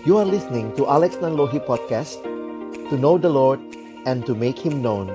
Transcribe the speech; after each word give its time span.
You 0.00 0.16
are 0.16 0.24
listening 0.24 0.72
to 0.80 0.88
Alex 0.88 1.20
Nanlohi 1.20 1.60
Podcast 1.60 2.24
To 2.88 2.96
know 2.96 3.20
the 3.20 3.28
Lord 3.28 3.60
and 4.08 4.24
to 4.24 4.32
make 4.32 4.56
Him 4.56 4.80
known. 4.80 5.12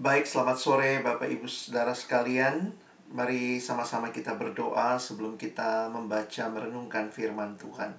Baik, 0.00 0.24
selamat 0.24 0.56
sore 0.56 1.04
Bapak 1.04 1.28
Ibu 1.28 1.44
Saudara 1.44 1.92
sekalian. 1.92 2.72
Mari 3.12 3.60
sama-sama 3.60 4.08
kita 4.08 4.32
berdoa 4.32 4.96
sebelum 4.96 5.36
kita 5.36 5.92
membaca 5.92 6.48
merenungkan 6.48 7.12
firman 7.12 7.60
Tuhan. 7.60 7.92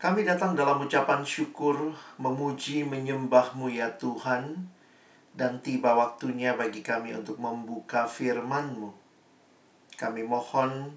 Kami 0.00 0.24
datang 0.24 0.56
dalam 0.56 0.80
ucapan 0.80 1.28
syukur, 1.28 1.92
memuji, 2.16 2.88
menyembahmu 2.88 3.68
ya 3.68 3.92
Tuhan. 4.00 4.72
Dan 5.36 5.60
tiba 5.60 5.92
waktunya 5.92 6.56
bagi 6.56 6.80
kami 6.80 7.12
untuk 7.12 7.36
membuka 7.36 8.08
firman-Mu 8.08 9.07
kami 9.98 10.22
mohon 10.22 10.94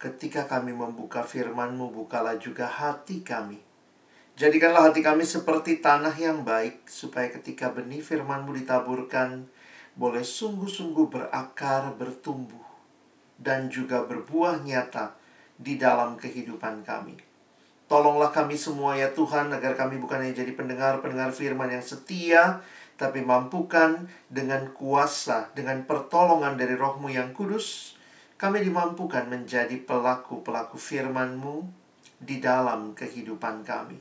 ketika 0.00 0.48
kami 0.48 0.72
membuka 0.72 1.20
firman-Mu, 1.20 1.92
bukalah 1.92 2.40
juga 2.40 2.64
hati 2.64 3.20
kami. 3.20 3.60
Jadikanlah 4.40 4.88
hati 4.88 5.04
kami 5.04 5.28
seperti 5.28 5.84
tanah 5.84 6.16
yang 6.16 6.40
baik, 6.40 6.88
supaya 6.88 7.28
ketika 7.28 7.68
benih 7.68 8.00
firman-Mu 8.00 8.56
ditaburkan, 8.56 9.44
boleh 9.92 10.24
sungguh-sungguh 10.24 11.12
berakar, 11.12 11.92
bertumbuh, 12.00 12.64
dan 13.36 13.68
juga 13.68 14.08
berbuah 14.08 14.64
nyata 14.64 15.12
di 15.60 15.76
dalam 15.76 16.16
kehidupan 16.16 16.80
kami. 16.88 17.20
Tolonglah 17.84 18.32
kami 18.32 18.56
semua 18.56 18.96
ya 18.96 19.12
Tuhan, 19.12 19.52
agar 19.52 19.76
kami 19.76 20.00
bukan 20.00 20.24
hanya 20.24 20.40
jadi 20.40 20.56
pendengar-pendengar 20.56 21.36
firman 21.36 21.68
yang 21.68 21.84
setia, 21.84 22.64
tapi 22.96 23.20
mampukan 23.20 24.08
dengan 24.32 24.72
kuasa, 24.72 25.52
dengan 25.52 25.84
pertolongan 25.84 26.56
dari 26.56 26.72
rohmu 26.72 27.12
yang 27.12 27.36
kudus, 27.36 27.99
kami 28.40 28.64
dimampukan 28.64 29.28
menjadi 29.28 29.76
pelaku-pelaku 29.84 30.80
firman-Mu 30.80 31.60
di 32.16 32.40
dalam 32.40 32.96
kehidupan 32.96 33.68
kami. 33.68 34.00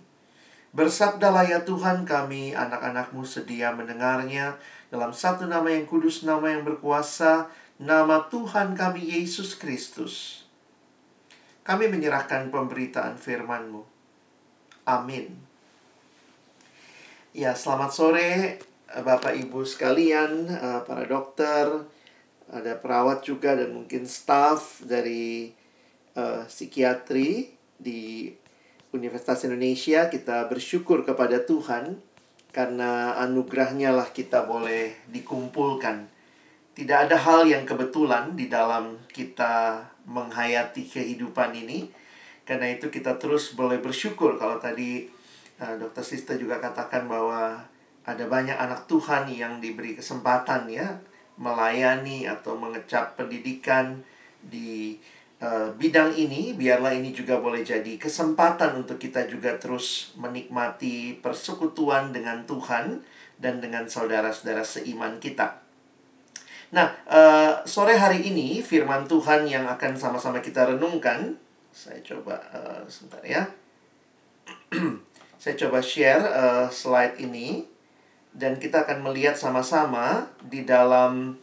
Bersabdalah 0.72 1.44
ya 1.44 1.60
Tuhan 1.68 2.08
kami, 2.08 2.56
anak-anak-Mu 2.56 3.28
sedia 3.28 3.76
mendengarnya 3.76 4.56
dalam 4.88 5.12
satu 5.12 5.44
nama 5.44 5.68
yang 5.68 5.84
kudus, 5.84 6.24
nama 6.24 6.56
yang 6.56 6.64
berkuasa, 6.64 7.52
nama 7.84 8.32
Tuhan 8.32 8.80
kami 8.80 9.12
Yesus 9.12 9.60
Kristus. 9.60 10.48
Kami 11.68 11.92
menyerahkan 11.92 12.48
pemberitaan 12.48 13.20
firman-Mu. 13.20 13.84
Amin. 14.88 15.36
Ya, 17.36 17.52
selamat 17.60 17.92
sore 17.92 18.30
Bapak 18.88 19.36
Ibu 19.36 19.68
sekalian, 19.68 20.48
eh, 20.48 20.80
para 20.88 21.04
dokter, 21.04 21.99
ada 22.50 22.74
perawat 22.82 23.22
juga 23.22 23.54
dan 23.54 23.78
mungkin 23.78 24.10
staff 24.10 24.82
dari 24.82 25.54
uh, 26.18 26.46
psikiatri 26.50 27.54
di 27.78 28.34
Universitas 28.90 29.46
Indonesia. 29.46 30.10
Kita 30.10 30.50
bersyukur 30.50 31.06
kepada 31.06 31.46
Tuhan 31.46 32.02
karena 32.50 33.14
anugerahnya 33.22 33.94
lah 33.94 34.10
kita 34.10 34.50
boleh 34.50 34.98
dikumpulkan. 35.14 36.10
Tidak 36.74 36.98
ada 36.98 37.18
hal 37.22 37.46
yang 37.46 37.70
kebetulan 37.70 38.34
di 38.34 38.50
dalam 38.50 38.98
kita 39.14 39.86
menghayati 40.10 40.90
kehidupan 40.90 41.54
ini. 41.54 41.86
Karena 42.50 42.66
itu 42.66 42.90
kita 42.90 43.22
terus 43.22 43.54
boleh 43.54 43.78
bersyukur. 43.78 44.42
Kalau 44.42 44.58
tadi 44.58 45.06
uh, 45.62 45.78
Dokter 45.78 46.02
Sista 46.02 46.34
juga 46.34 46.58
katakan 46.58 47.06
bahwa 47.06 47.62
ada 48.10 48.26
banyak 48.26 48.58
anak 48.58 48.90
Tuhan 48.90 49.30
yang 49.30 49.62
diberi 49.62 49.94
kesempatan 49.94 50.66
ya 50.66 50.98
melayani 51.40 52.28
atau 52.28 52.60
mengecap 52.60 53.16
pendidikan 53.16 54.04
di 54.44 55.00
uh, 55.40 55.72
bidang 55.80 56.12
ini, 56.14 56.54
biarlah 56.54 56.92
ini 56.92 57.16
juga 57.16 57.40
boleh 57.40 57.64
jadi 57.64 57.96
kesempatan 57.96 58.84
untuk 58.84 59.00
kita 59.00 59.26
juga 59.26 59.56
terus 59.56 60.12
menikmati 60.20 61.16
persekutuan 61.24 62.12
dengan 62.12 62.44
Tuhan 62.44 63.02
dan 63.40 63.64
dengan 63.64 63.88
saudara-saudara 63.88 64.68
seiman 64.68 65.18
kita. 65.24 65.64
Nah, 66.70 66.94
uh, 67.10 67.66
sore 67.66 67.98
hari 67.98 68.30
ini 68.30 68.62
firman 68.62 69.10
Tuhan 69.10 69.50
yang 69.50 69.66
akan 69.66 69.98
sama-sama 69.98 70.38
kita 70.44 70.70
renungkan, 70.70 71.34
saya 71.74 71.98
coba 72.06 72.38
uh, 72.54 72.84
sebentar 72.86 73.24
ya. 73.26 73.48
saya 75.42 75.56
coba 75.56 75.80
share 75.80 76.22
uh, 76.30 76.68
slide 76.70 77.18
ini 77.18 77.66
dan 78.40 78.56
kita 78.56 78.88
akan 78.88 79.04
melihat 79.04 79.36
sama-sama 79.36 80.32
di 80.40 80.64
dalam 80.64 81.36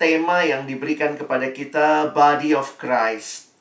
tema 0.00 0.40
yang 0.42 0.64
diberikan 0.64 1.14
kepada 1.14 1.52
kita 1.52 2.10
Body 2.16 2.56
of 2.56 2.80
Christ. 2.80 3.52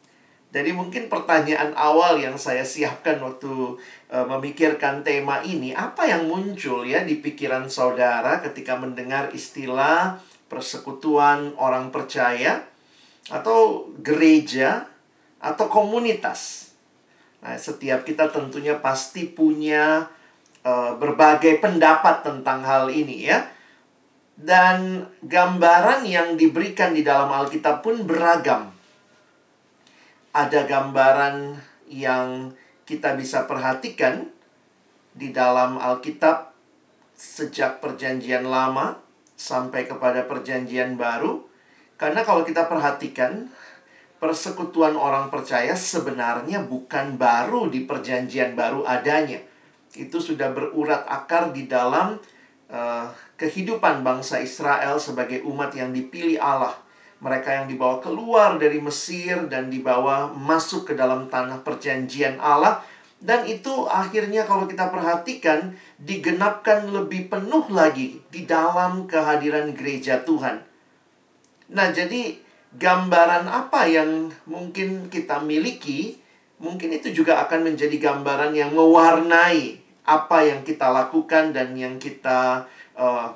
Jadi 0.52 0.72
mungkin 0.76 1.08
pertanyaan 1.08 1.72
awal 1.76 2.20
yang 2.20 2.36
saya 2.36 2.64
siapkan 2.64 3.20
waktu 3.24 3.80
uh, 4.12 4.26
memikirkan 4.28 5.04
tema 5.04 5.44
ini, 5.44 5.76
apa 5.76 6.08
yang 6.08 6.28
muncul 6.28 6.88
ya 6.88 7.04
di 7.04 7.20
pikiran 7.20 7.68
saudara 7.72 8.40
ketika 8.44 8.80
mendengar 8.80 9.32
istilah 9.32 10.20
persekutuan 10.52 11.56
orang 11.56 11.92
percaya 11.92 12.68
atau 13.32 13.88
gereja 14.04 14.92
atau 15.40 15.72
komunitas. 15.72 16.72
Nah, 17.40 17.56
setiap 17.56 18.04
kita 18.04 18.28
tentunya 18.28 18.76
pasti 18.84 19.32
punya 19.32 20.12
uh, 20.66 20.98
berbagai 20.98 21.62
pendapat 21.62 22.26
tentang 22.26 22.62
hal 22.66 22.90
ini 22.90 23.30
ya. 23.30 23.40
Dan 24.42 25.06
gambaran 25.22 26.02
yang 26.08 26.34
diberikan 26.34 26.98
di 26.98 27.06
dalam 27.06 27.30
Alkitab 27.30 27.86
pun 27.86 28.10
beragam. 28.10 28.74
Ada 30.34 30.66
gambaran 30.66 31.60
yang 31.92 32.50
kita 32.88 33.14
bisa 33.14 33.46
perhatikan 33.46 34.26
di 35.14 35.30
dalam 35.30 35.78
Alkitab 35.78 36.56
sejak 37.14 37.84
Perjanjian 37.84 38.48
Lama 38.48 38.98
sampai 39.38 39.86
kepada 39.86 40.26
Perjanjian 40.26 40.98
Baru. 40.98 41.46
Karena 42.00 42.26
kalau 42.26 42.42
kita 42.42 42.66
perhatikan, 42.66 43.54
persekutuan 44.18 44.98
orang 44.98 45.30
percaya 45.30 45.78
sebenarnya 45.78 46.66
bukan 46.66 47.22
baru 47.22 47.70
di 47.70 47.86
Perjanjian 47.86 48.58
Baru 48.58 48.82
adanya 48.90 49.51
itu 49.96 50.18
sudah 50.24 50.56
berurat 50.56 51.04
akar 51.08 51.52
di 51.52 51.68
dalam 51.68 52.16
uh, 52.72 53.06
kehidupan 53.36 54.06
bangsa 54.06 54.40
Israel 54.40 55.02
sebagai 55.02 55.44
umat 55.44 55.76
yang 55.76 55.92
dipilih 55.92 56.40
Allah. 56.40 56.78
Mereka 57.22 57.50
yang 57.54 57.66
dibawa 57.70 58.02
keluar 58.02 58.58
dari 58.58 58.82
Mesir 58.82 59.46
dan 59.46 59.70
dibawa 59.70 60.34
masuk 60.34 60.90
ke 60.90 60.94
dalam 60.98 61.30
tanah 61.30 61.62
perjanjian 61.62 62.42
Allah. 62.42 62.82
Dan 63.22 63.46
itu 63.46 63.86
akhirnya 63.86 64.50
kalau 64.50 64.66
kita 64.66 64.90
perhatikan 64.90 65.78
digenapkan 66.02 66.90
lebih 66.90 67.30
penuh 67.30 67.70
lagi 67.70 68.18
di 68.34 68.50
dalam 68.50 69.06
kehadiran 69.06 69.70
gereja 69.78 70.26
Tuhan. 70.26 70.66
Nah, 71.70 71.94
jadi 71.94 72.42
gambaran 72.74 73.46
apa 73.46 73.86
yang 73.86 74.34
mungkin 74.50 75.14
kita 75.14 75.38
miliki, 75.46 76.18
mungkin 76.58 76.90
itu 76.98 77.14
juga 77.14 77.46
akan 77.46 77.70
menjadi 77.70 77.98
gambaran 78.02 78.58
yang 78.58 78.74
mewarnai 78.74 79.81
apa 80.12 80.44
yang 80.44 80.68
kita 80.68 80.92
lakukan 80.92 81.56
dan 81.56 81.72
yang 81.72 81.96
kita 81.96 82.68
uh, 83.00 83.32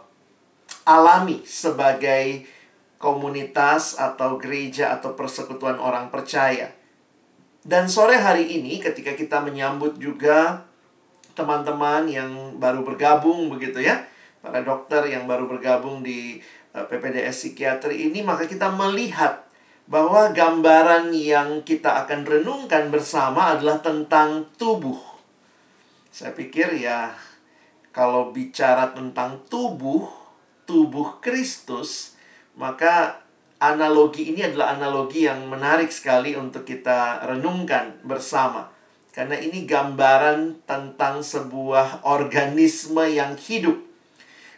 alami 0.84 1.40
sebagai 1.47 2.44
komunitas 3.00 3.96
atau 3.96 4.36
gereja 4.36 4.91
atau 5.00 5.16
persekutuan 5.16 5.80
orang 5.80 6.12
percaya. 6.12 6.72
Dan 7.66 7.90
sore 7.90 8.19
hari 8.19 8.59
ini 8.62 8.78
ketika 8.78 9.18
kita 9.18 9.41
menyambut 9.41 9.97
juga 9.97 10.68
teman-teman 11.34 12.06
yang 12.06 12.31
baru 12.62 12.85
bergabung 12.85 13.50
begitu 13.50 13.81
ya, 13.81 14.06
para 14.44 14.62
dokter 14.62 15.09
yang 15.09 15.26
baru 15.26 15.49
bergabung 15.49 16.03
di 16.05 16.44
uh, 16.76 16.85
PPDS 16.85 17.34
psikiatri 17.47 18.11
ini 18.11 18.22
maka 18.22 18.46
kita 18.46 18.70
melihat 18.70 19.47
bahwa 19.85 20.34
gambaran 20.34 21.14
yang 21.14 21.61
kita 21.61 22.05
akan 22.05 22.26
renungkan 22.26 22.90
bersama 22.90 23.53
adalah 23.53 23.82
tentang 23.85 24.49
tubuh 24.58 25.15
saya 26.16 26.32
pikir 26.32 26.79
ya 26.79 27.12
kalau 27.91 28.32
bicara 28.32 28.96
tentang 28.96 29.44
tubuh, 29.52 30.08
tubuh 30.64 31.20
Kristus, 31.20 32.16
maka 32.56 33.20
analogi 33.59 34.32
ini 34.32 34.47
adalah 34.47 34.79
analogi 34.79 35.28
yang 35.28 35.44
menarik 35.52 35.91
sekali 35.91 36.40
untuk 36.40 36.64
kita 36.64 37.20
renungkan 37.28 38.00
bersama. 38.08 38.72
Karena 39.12 39.35
ini 39.35 39.67
gambaran 39.67 40.64
tentang 40.64 41.20
sebuah 41.20 42.08
organisme 42.08 43.03
yang 43.11 43.35
hidup. 43.35 43.76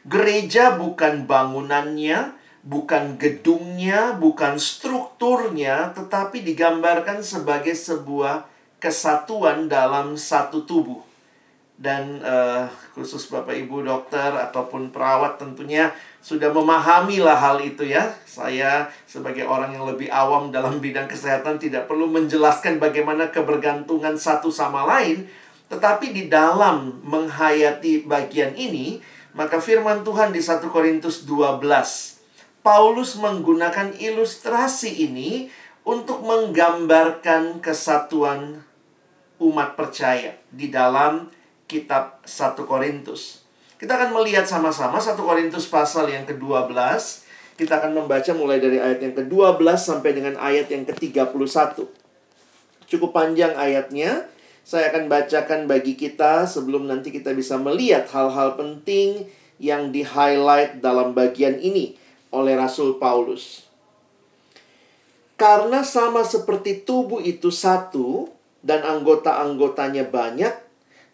Gereja 0.05 0.77
bukan 0.77 1.25
bangunannya, 1.25 2.37
bukan 2.61 3.17
gedungnya, 3.17 4.13
bukan 4.13 4.61
strukturnya, 4.61 5.89
tetapi 5.97 6.45
digambarkan 6.45 7.25
sebagai 7.25 7.73
sebuah 7.73 8.45
kesatuan 8.77 9.65
dalam 9.65 10.21
satu 10.21 10.61
tubuh 10.61 11.06
dan 11.77 12.19
uh, 12.25 12.65
khusus 12.97 13.29
Bapak 13.29 13.53
Ibu 13.53 13.85
dokter 13.85 14.33
ataupun 14.33 14.89
perawat 14.89 15.37
tentunya 15.37 15.93
sudah 16.25 16.49
memahami 16.49 17.21
lah 17.21 17.37
hal 17.37 17.61
itu 17.61 17.85
ya. 17.85 18.17
Saya 18.25 18.89
sebagai 19.05 19.45
orang 19.45 19.77
yang 19.77 19.85
lebih 19.85 20.09
awam 20.09 20.49
dalam 20.49 20.81
bidang 20.81 21.05
kesehatan 21.05 21.61
tidak 21.61 21.85
perlu 21.85 22.09
menjelaskan 22.09 22.81
bagaimana 22.81 23.29
kebergantungan 23.29 24.17
satu 24.17 24.49
sama 24.49 24.89
lain, 24.89 25.29
tetapi 25.69 26.11
di 26.11 26.25
dalam 26.25 26.97
menghayati 27.05 28.09
bagian 28.09 28.57
ini, 28.57 28.97
maka 29.37 29.61
firman 29.61 30.01
Tuhan 30.01 30.33
di 30.33 30.41
1 30.41 30.65
Korintus 30.73 31.29
12 31.29 32.17
Paulus 32.67 33.15
menggunakan 33.15 33.95
ilustrasi 33.95 35.07
ini 35.07 35.47
untuk 35.87 36.19
menggambarkan 36.19 37.63
kesatuan 37.63 38.59
umat 39.39 39.79
percaya 39.79 40.35
di 40.51 40.67
dalam 40.67 41.31
kitab 41.67 42.23
1 42.23 42.57
Korintus. 42.63 43.43
Kita 43.77 43.93
akan 43.93 44.15
melihat 44.17 44.47
sama-sama 44.49 44.97
1 44.97 45.13
Korintus 45.19 45.69
pasal 45.69 46.09
yang 46.09 46.25
ke-12. 46.25 46.73
Kita 47.59 47.77
akan 47.83 47.93
membaca 47.93 48.31
mulai 48.33 48.57
dari 48.57 48.81
ayat 48.81 49.03
yang 49.03 49.13
ke-12 49.13 49.77
sampai 49.77 50.11
dengan 50.17 50.33
ayat 50.41 50.71
yang 50.73 50.87
ke-31. 50.87 51.85
Cukup 52.87 53.11
panjang 53.13 53.53
ayatnya. 53.53 54.25
Saya 54.67 54.91
akan 54.91 55.07
bacakan 55.07 55.63
bagi 55.63 55.95
kita 55.95 56.43
sebelum 56.43 56.91
nanti 56.91 57.07
kita 57.13 57.31
bisa 57.31 57.55
melihat 57.55 58.03
hal-hal 58.11 58.59
penting 58.59 59.27
yang 59.63 59.95
di-highlight 59.95 60.83
dalam 60.83 61.15
bagian 61.15 61.55
ini 61.59 61.95
oleh 62.35 62.57
Rasul 62.59 62.99
Paulus. 62.99 63.67
Karena 65.37 65.85
sama 65.85 66.25
seperti 66.25 66.81
tubuh 66.81 67.21
itu 67.21 67.53
satu 67.53 68.27
dan 68.65 68.81
anggota-anggotanya 68.81 70.09
banyak, 70.09 70.66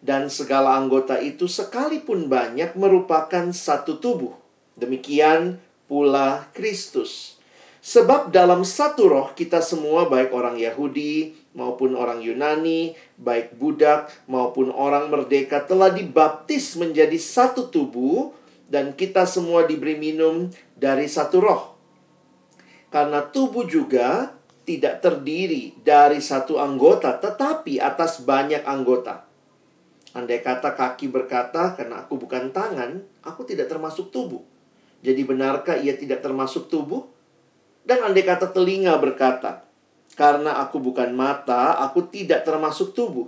dan 0.04 0.28
segala 0.28 0.76
anggota 0.76 1.16
itu 1.16 1.48
sekalipun 1.48 2.28
banyak 2.28 2.76
merupakan 2.76 3.48
satu 3.48 3.96
tubuh. 3.96 4.36
Demikian 4.76 5.56
pula 5.88 6.52
Kristus. 6.52 7.40
Sebab 7.80 8.28
dalam 8.28 8.68
satu 8.68 9.08
roh 9.08 9.28
kita 9.32 9.64
semua 9.64 10.08
baik 10.08 10.32
orang 10.36 10.60
Yahudi 10.60 11.36
maupun 11.56 11.96
orang 11.96 12.20
Yunani, 12.20 12.92
baik 13.16 13.56
budak 13.56 14.12
maupun 14.28 14.68
orang 14.72 15.08
merdeka 15.08 15.64
telah 15.64 15.88
dibaptis 15.88 16.76
menjadi 16.76 17.16
satu 17.16 17.72
tubuh 17.72 18.32
dan 18.68 18.92
kita 18.92 19.24
semua 19.24 19.64
diberi 19.64 19.96
minum 19.96 20.52
dari 20.76 21.08
satu 21.08 21.36
roh. 21.40 21.62
Karena 22.92 23.24
tubuh 23.24 23.68
juga 23.68 24.32
tidak 24.64 25.04
terdiri 25.04 25.76
dari 25.80 26.24
satu 26.24 26.56
anggota 26.60 27.20
tetapi 27.20 27.80
atas 27.80 28.24
banyak 28.24 28.64
anggota. 28.64 29.23
Andai 30.14 30.38
kata 30.38 30.78
kaki 30.78 31.10
berkata, 31.10 31.74
karena 31.74 32.06
aku 32.06 32.14
bukan 32.14 32.54
tangan, 32.54 33.02
aku 33.26 33.42
tidak 33.42 33.66
termasuk 33.66 34.14
tubuh. 34.14 34.46
Jadi 35.02 35.26
benarkah 35.26 35.74
ia 35.74 35.98
tidak 35.98 36.22
termasuk 36.22 36.70
tubuh? 36.70 37.02
Dan 37.82 38.00
andai 38.00 38.22
kata 38.22 38.54
telinga 38.54 38.94
berkata, 39.02 39.66
karena 40.14 40.62
aku 40.62 40.78
bukan 40.78 41.10
mata, 41.12 41.82
aku 41.82 42.06
tidak 42.08 42.46
termasuk 42.46 42.94
tubuh. 42.94 43.26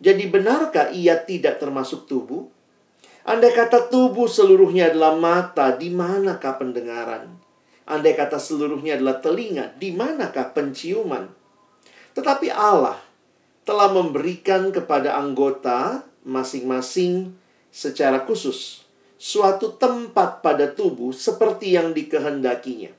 Jadi 0.00 0.30
benarkah 0.30 0.94
ia 0.94 1.18
tidak 1.18 1.58
termasuk 1.58 2.06
tubuh? 2.06 2.46
Andai 3.26 3.52
kata 3.52 3.90
tubuh 3.90 4.30
seluruhnya 4.30 4.94
adalah 4.94 5.18
mata, 5.18 5.74
di 5.76 5.92
manakah 5.92 6.56
pendengaran? 6.56 7.28
Andai 7.84 8.14
kata 8.14 8.38
seluruhnya 8.38 8.96
adalah 8.96 9.18
telinga, 9.18 9.76
di 9.76 9.92
manakah 9.92 10.54
penciuman? 10.54 11.26
Tetapi 12.14 12.48
Allah 12.48 12.96
telah 13.66 13.92
memberikan 13.92 14.72
kepada 14.72 15.20
anggota 15.20 16.06
masing-masing 16.26 17.32
secara 17.70 18.24
khusus 18.26 18.84
suatu 19.20 19.76
tempat 19.76 20.40
pada 20.40 20.64
tubuh 20.72 21.12
seperti 21.12 21.76
yang 21.76 21.92
dikehendakinya. 21.92 22.96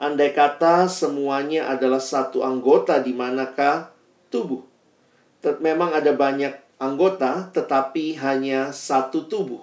Andai 0.00 0.32
kata 0.32 0.88
semuanya 0.88 1.68
adalah 1.70 2.00
satu 2.00 2.40
anggota 2.40 2.98
di 3.04 3.12
manakah 3.12 3.92
tubuh. 4.32 4.64
Memang 5.60 5.92
ada 5.92 6.16
banyak 6.16 6.56
anggota 6.80 7.52
tetapi 7.52 8.16
hanya 8.16 8.72
satu 8.72 9.28
tubuh. 9.28 9.60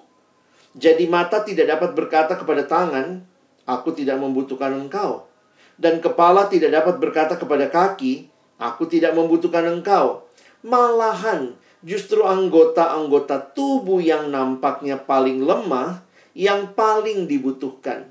Jadi 0.78 1.10
mata 1.10 1.44
tidak 1.44 1.68
dapat 1.68 1.92
berkata 1.98 2.38
kepada 2.40 2.64
tangan, 2.64 3.26
aku 3.68 3.92
tidak 3.92 4.22
membutuhkan 4.22 4.72
engkau. 4.72 5.28
Dan 5.76 6.00
kepala 6.00 6.48
tidak 6.48 6.72
dapat 6.72 6.96
berkata 7.02 7.36
kepada 7.36 7.68
kaki, 7.68 8.30
aku 8.62 8.88
tidak 8.88 9.18
membutuhkan 9.18 9.66
engkau. 9.68 10.24
Malahan 10.62 11.58
justru 11.82 12.22
anggota-anggota 12.22 13.58
tubuh 13.58 13.98
yang 13.98 14.30
nampaknya 14.30 15.02
paling 15.02 15.42
lemah 15.42 16.06
yang 16.38 16.72
paling 16.78 17.28
dibutuhkan. 17.28 18.08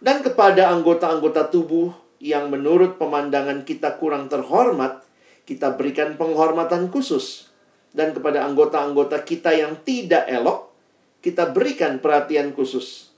Dan 0.00 0.24
kepada 0.24 0.72
anggota-anggota 0.72 1.52
tubuh 1.52 1.92
yang 2.18 2.48
menurut 2.48 2.96
pemandangan 2.96 3.68
kita 3.68 4.00
kurang 4.00 4.32
terhormat, 4.32 5.04
kita 5.44 5.76
berikan 5.76 6.16
penghormatan 6.16 6.88
khusus. 6.88 7.52
Dan 7.90 8.16
kepada 8.16 8.46
anggota-anggota 8.48 9.22
kita 9.26 9.52
yang 9.52 9.76
tidak 9.84 10.24
elok, 10.30 10.72
kita 11.20 11.52
berikan 11.52 12.00
perhatian 12.00 12.56
khusus. 12.56 13.12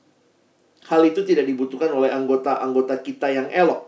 Hal 0.90 1.06
itu 1.06 1.22
tidak 1.22 1.46
dibutuhkan 1.46 1.94
oleh 1.94 2.10
anggota-anggota 2.10 2.98
kita 2.98 3.30
yang 3.30 3.46
elok. 3.54 3.86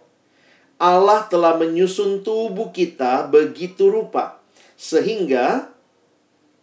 Allah 0.78 1.26
telah 1.26 1.58
menyusun 1.58 2.22
tubuh 2.22 2.70
kita 2.70 3.26
begitu 3.26 3.90
rupa 3.90 4.43
sehingga 4.74 5.74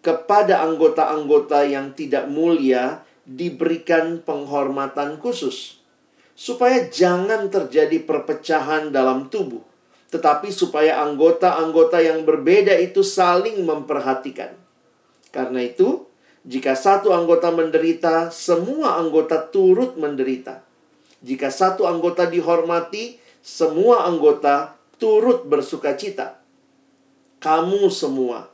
kepada 0.01 0.65
anggota-anggota 0.65 1.63
yang 1.63 1.93
tidak 1.93 2.27
mulia 2.27 3.05
diberikan 3.23 4.19
penghormatan 4.25 5.21
khusus. 5.21 5.79
Supaya 6.33 6.89
jangan 6.89 7.53
terjadi 7.53 8.01
perpecahan 8.01 8.89
dalam 8.89 9.29
tubuh. 9.29 9.61
Tetapi 10.09 10.49
supaya 10.49 10.99
anggota-anggota 11.05 12.01
yang 12.01 12.25
berbeda 12.25 12.75
itu 12.81 13.05
saling 13.05 13.61
memperhatikan. 13.61 14.57
Karena 15.29 15.63
itu, 15.63 16.09
jika 16.43 16.73
satu 16.73 17.13
anggota 17.13 17.53
menderita, 17.53 18.33
semua 18.33 18.97
anggota 18.97 19.39
turut 19.53 19.95
menderita. 19.95 20.65
Jika 21.21 21.53
satu 21.53 21.85
anggota 21.85 22.25
dihormati, 22.25 23.21
semua 23.45 24.09
anggota 24.09 24.75
turut 24.97 25.45
bersuka 25.45 25.93
cita 25.93 26.40
kamu 27.41 27.89
semua 27.89 28.53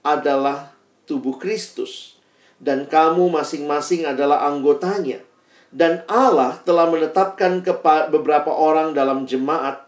adalah 0.00 0.72
tubuh 1.04 1.36
Kristus 1.36 2.16
dan 2.56 2.88
kamu 2.88 3.28
masing-masing 3.28 4.08
adalah 4.08 4.48
anggotanya. 4.48 5.20
Dan 5.68 6.00
Allah 6.08 6.56
telah 6.64 6.88
menetapkan 6.88 7.60
beberapa 8.08 8.48
orang 8.48 8.96
dalam 8.96 9.28
jemaat. 9.28 9.84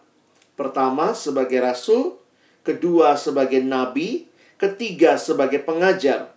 Pertama 0.52 1.16
sebagai 1.16 1.56
rasul, 1.64 2.20
kedua 2.60 3.16
sebagai 3.16 3.64
nabi, 3.64 4.28
ketiga 4.60 5.16
sebagai 5.16 5.64
pengajar. 5.64 6.36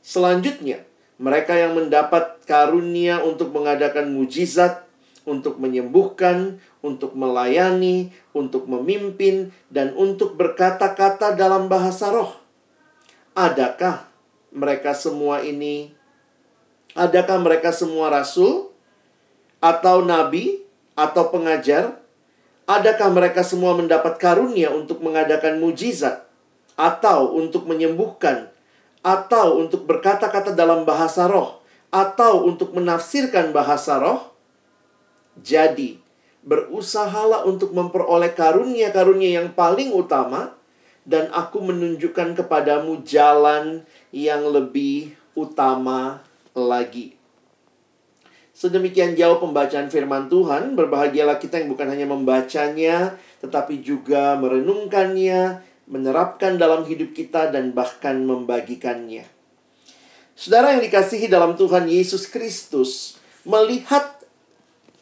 Selanjutnya, 0.00 0.88
mereka 1.20 1.52
yang 1.52 1.76
mendapat 1.76 2.40
karunia 2.48 3.20
untuk 3.20 3.52
mengadakan 3.52 4.08
mujizat, 4.08 4.88
untuk 5.28 5.60
menyembuhkan, 5.60 6.56
untuk 6.80 7.14
melayani, 7.18 8.14
untuk 8.30 8.70
memimpin, 8.70 9.50
dan 9.68 9.94
untuk 9.98 10.38
berkata-kata 10.38 11.34
dalam 11.34 11.66
bahasa 11.66 12.10
roh. 12.14 12.38
Adakah 13.34 14.06
mereka 14.54 14.94
semua 14.94 15.42
ini? 15.42 15.94
Adakah 16.96 17.38
mereka 17.42 17.70
semua 17.70 18.10
rasul 18.10 18.72
atau 19.62 20.02
nabi 20.02 20.62
atau 20.98 21.30
pengajar? 21.30 21.98
Adakah 22.68 23.08
mereka 23.14 23.40
semua 23.46 23.72
mendapat 23.72 24.20
karunia 24.20 24.68
untuk 24.74 25.00
mengadakan 25.00 25.56
mujizat 25.56 26.28
atau 26.76 27.32
untuk 27.32 27.64
menyembuhkan 27.64 28.52
atau 29.00 29.56
untuk 29.62 29.88
berkata-kata 29.88 30.52
dalam 30.52 30.84
bahasa 30.84 31.30
roh 31.30 31.64
atau 31.88 32.44
untuk 32.44 32.76
menafsirkan 32.76 33.56
bahasa 33.56 33.96
roh? 33.96 34.34
Jadi, 35.38 36.07
berusahalah 36.42 37.44
untuk 37.44 37.74
memperoleh 37.74 38.32
karunia-karunia 38.32 39.42
yang 39.42 39.48
paling 39.52 39.90
utama 39.90 40.54
dan 41.08 41.32
aku 41.32 41.64
menunjukkan 41.64 42.36
kepadamu 42.36 43.00
jalan 43.02 43.82
yang 44.12 44.44
lebih 44.44 45.16
utama 45.32 46.20
lagi. 46.52 47.16
Sedemikian 48.58 49.14
jauh 49.14 49.38
pembacaan 49.38 49.86
firman 49.86 50.26
Tuhan, 50.26 50.74
berbahagialah 50.74 51.38
kita 51.38 51.62
yang 51.62 51.70
bukan 51.70 51.88
hanya 51.94 52.10
membacanya, 52.10 53.14
tetapi 53.38 53.86
juga 53.86 54.34
merenungkannya, 54.34 55.62
menerapkan 55.86 56.58
dalam 56.58 56.82
hidup 56.82 57.14
kita, 57.14 57.54
dan 57.54 57.70
bahkan 57.70 58.18
membagikannya. 58.18 59.30
Saudara 60.34 60.74
yang 60.74 60.82
dikasihi 60.82 61.30
dalam 61.30 61.54
Tuhan 61.54 61.86
Yesus 61.86 62.26
Kristus, 62.26 63.22
melihat 63.46 64.17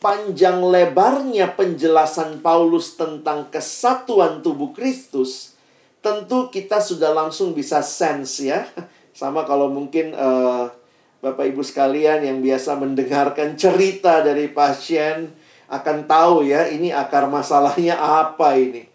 panjang 0.06 0.62
lebarnya 0.62 1.58
penjelasan 1.58 2.38
Paulus 2.38 2.94
tentang 2.94 3.50
kesatuan 3.50 4.38
tubuh 4.38 4.70
Kristus, 4.70 5.58
tentu 5.98 6.46
kita 6.46 6.78
sudah 6.78 7.10
langsung 7.10 7.58
bisa 7.58 7.82
sense 7.82 8.46
ya. 8.46 8.70
Sama 9.18 9.42
kalau 9.42 9.66
mungkin 9.66 10.14
uh, 10.14 10.70
Bapak 11.18 11.50
Ibu 11.50 11.66
sekalian 11.66 12.22
yang 12.22 12.38
biasa 12.38 12.78
mendengarkan 12.78 13.58
cerita 13.58 14.22
dari 14.22 14.46
pasien 14.46 15.34
akan 15.66 16.06
tahu 16.06 16.46
ya 16.46 16.70
ini 16.70 16.94
akar 16.94 17.26
masalahnya 17.26 17.98
apa 17.98 18.54
ini. 18.54 18.86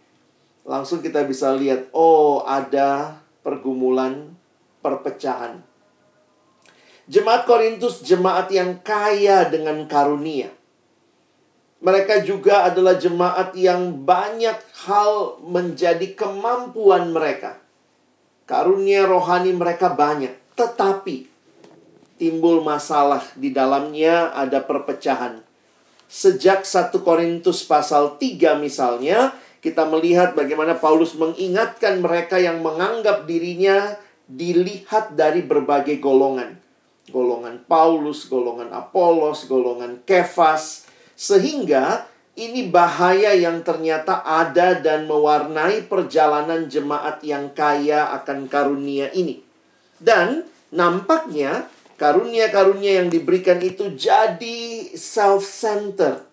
Langsung 0.64 1.04
kita 1.04 1.28
bisa 1.28 1.52
lihat, 1.52 1.92
oh 1.92 2.48
ada 2.48 3.20
pergumulan 3.44 4.32
perpecahan. 4.80 5.60
Jemaat 7.12 7.44
Korintus 7.44 8.00
jemaat 8.00 8.48
yang 8.56 8.80
kaya 8.80 9.44
dengan 9.52 9.84
karunia. 9.92 10.61
Mereka 11.82 12.22
juga 12.22 12.70
adalah 12.70 12.94
jemaat 12.94 13.58
yang 13.58 14.06
banyak 14.06 14.54
hal 14.86 15.42
menjadi 15.42 16.14
kemampuan 16.14 17.10
mereka. 17.10 17.58
Karunia 18.46 19.10
rohani 19.10 19.50
mereka 19.50 19.90
banyak, 19.90 20.30
tetapi 20.54 21.26
timbul 22.22 22.62
masalah 22.62 23.26
di 23.34 23.50
dalamnya 23.50 24.30
ada 24.30 24.62
perpecahan. 24.62 25.42
Sejak 26.06 26.70
1 26.70 26.94
Korintus 27.02 27.66
pasal 27.66 28.22
3 28.22 28.62
misalnya, 28.62 29.34
kita 29.58 29.90
melihat 29.90 30.38
bagaimana 30.38 30.78
Paulus 30.78 31.18
mengingatkan 31.18 31.98
mereka 31.98 32.38
yang 32.38 32.62
menganggap 32.62 33.26
dirinya 33.26 33.98
dilihat 34.30 35.18
dari 35.18 35.42
berbagai 35.42 35.98
golongan. 35.98 36.62
Golongan 37.10 37.66
Paulus, 37.66 38.30
golongan 38.30 38.70
Apolos, 38.70 39.50
golongan 39.50 40.06
Kefas, 40.06 40.91
sehingga 41.22 42.10
ini 42.34 42.66
bahaya 42.74 43.38
yang 43.38 43.62
ternyata 43.62 44.26
ada 44.26 44.74
dan 44.82 45.06
mewarnai 45.06 45.86
perjalanan 45.86 46.66
jemaat 46.66 47.22
yang 47.22 47.54
kaya 47.54 48.10
akan 48.18 48.50
karunia 48.50 49.14
ini. 49.14 49.46
Dan 50.02 50.50
nampaknya 50.74 51.70
karunia-karunia 52.02 53.06
yang 53.06 53.14
diberikan 53.14 53.62
itu 53.62 53.94
jadi 53.94 54.90
self-centered. 54.98 56.26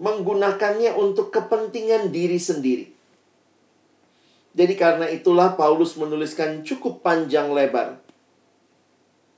Menggunakannya 0.00 0.96
untuk 0.96 1.28
kepentingan 1.28 2.08
diri 2.08 2.40
sendiri. 2.40 2.88
Jadi 4.56 4.74
karena 4.74 5.06
itulah 5.12 5.52
Paulus 5.54 5.94
menuliskan 6.00 6.64
cukup 6.64 7.04
panjang 7.04 7.52
lebar 7.52 8.01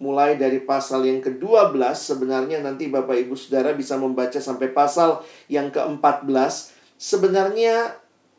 mulai 0.03 0.35
dari 0.35 0.59
pasal 0.59 1.07
yang 1.07 1.23
ke-12 1.23 1.79
sebenarnya 1.95 2.59
nanti 2.61 2.91
Bapak 2.91 3.15
Ibu 3.15 3.39
Saudara 3.39 3.71
bisa 3.73 3.95
membaca 3.95 4.37
sampai 4.43 4.75
pasal 4.75 5.23
yang 5.47 5.71
ke-14 5.71 6.75
sebenarnya 6.99 7.95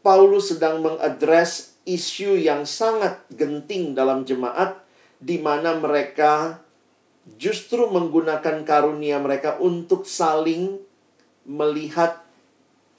Paulus 0.05 0.53
sedang 0.53 0.83
mengadres 0.83 1.79
isu 1.87 2.37
yang 2.37 2.67
sangat 2.67 3.23
genting 3.33 3.97
dalam 3.97 4.27
jemaat 4.27 4.77
di 5.21 5.39
mana 5.39 5.79
mereka 5.79 6.61
justru 7.39 7.89
menggunakan 7.89 8.61
karunia 8.61 9.17
mereka 9.17 9.57
untuk 9.57 10.05
saling 10.05 10.77
melihat 11.45 12.21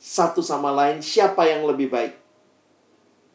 satu 0.01 0.43
sama 0.43 0.75
lain 0.75 1.03
siapa 1.03 1.47
yang 1.47 1.67
lebih 1.67 1.91
baik. 1.91 2.15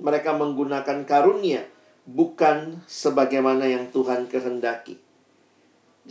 Mereka 0.01 0.34
menggunakan 0.36 1.08
karunia 1.08 1.63
bukan 2.04 2.82
sebagaimana 2.90 3.70
yang 3.70 3.88
Tuhan 3.94 4.28
kehendaki. 4.28 5.11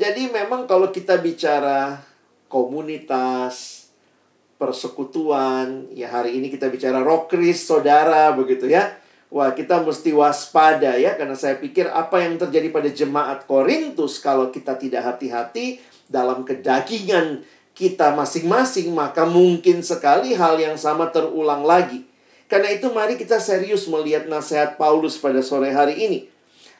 Jadi 0.00 0.32
memang 0.32 0.64
kalau 0.64 0.88
kita 0.88 1.20
bicara 1.20 2.00
komunitas, 2.48 3.84
persekutuan, 4.56 5.92
ya 5.92 6.08
hari 6.08 6.40
ini 6.40 6.48
kita 6.48 6.72
bicara 6.72 7.04
rokris, 7.04 7.68
saudara, 7.68 8.32
begitu 8.32 8.64
ya. 8.64 8.96
Wah, 9.28 9.52
kita 9.52 9.84
mesti 9.84 10.16
waspada 10.16 10.96
ya, 10.96 11.20
karena 11.20 11.36
saya 11.36 11.60
pikir 11.60 11.92
apa 11.92 12.16
yang 12.24 12.40
terjadi 12.40 12.72
pada 12.72 12.88
jemaat 12.88 13.44
Korintus 13.44 14.24
kalau 14.24 14.48
kita 14.48 14.80
tidak 14.80 15.04
hati-hati 15.04 15.84
dalam 16.08 16.48
kedagingan 16.48 17.44
kita 17.76 18.16
masing-masing, 18.16 18.96
maka 18.96 19.28
mungkin 19.28 19.84
sekali 19.84 20.32
hal 20.32 20.56
yang 20.56 20.80
sama 20.80 21.12
terulang 21.12 21.62
lagi. 21.62 22.08
Karena 22.48 22.72
itu 22.72 22.88
mari 22.90 23.20
kita 23.20 23.36
serius 23.36 23.84
melihat 23.84 24.26
nasihat 24.26 24.80
Paulus 24.80 25.20
pada 25.20 25.44
sore 25.44 25.70
hari 25.76 26.08
ini. 26.08 26.18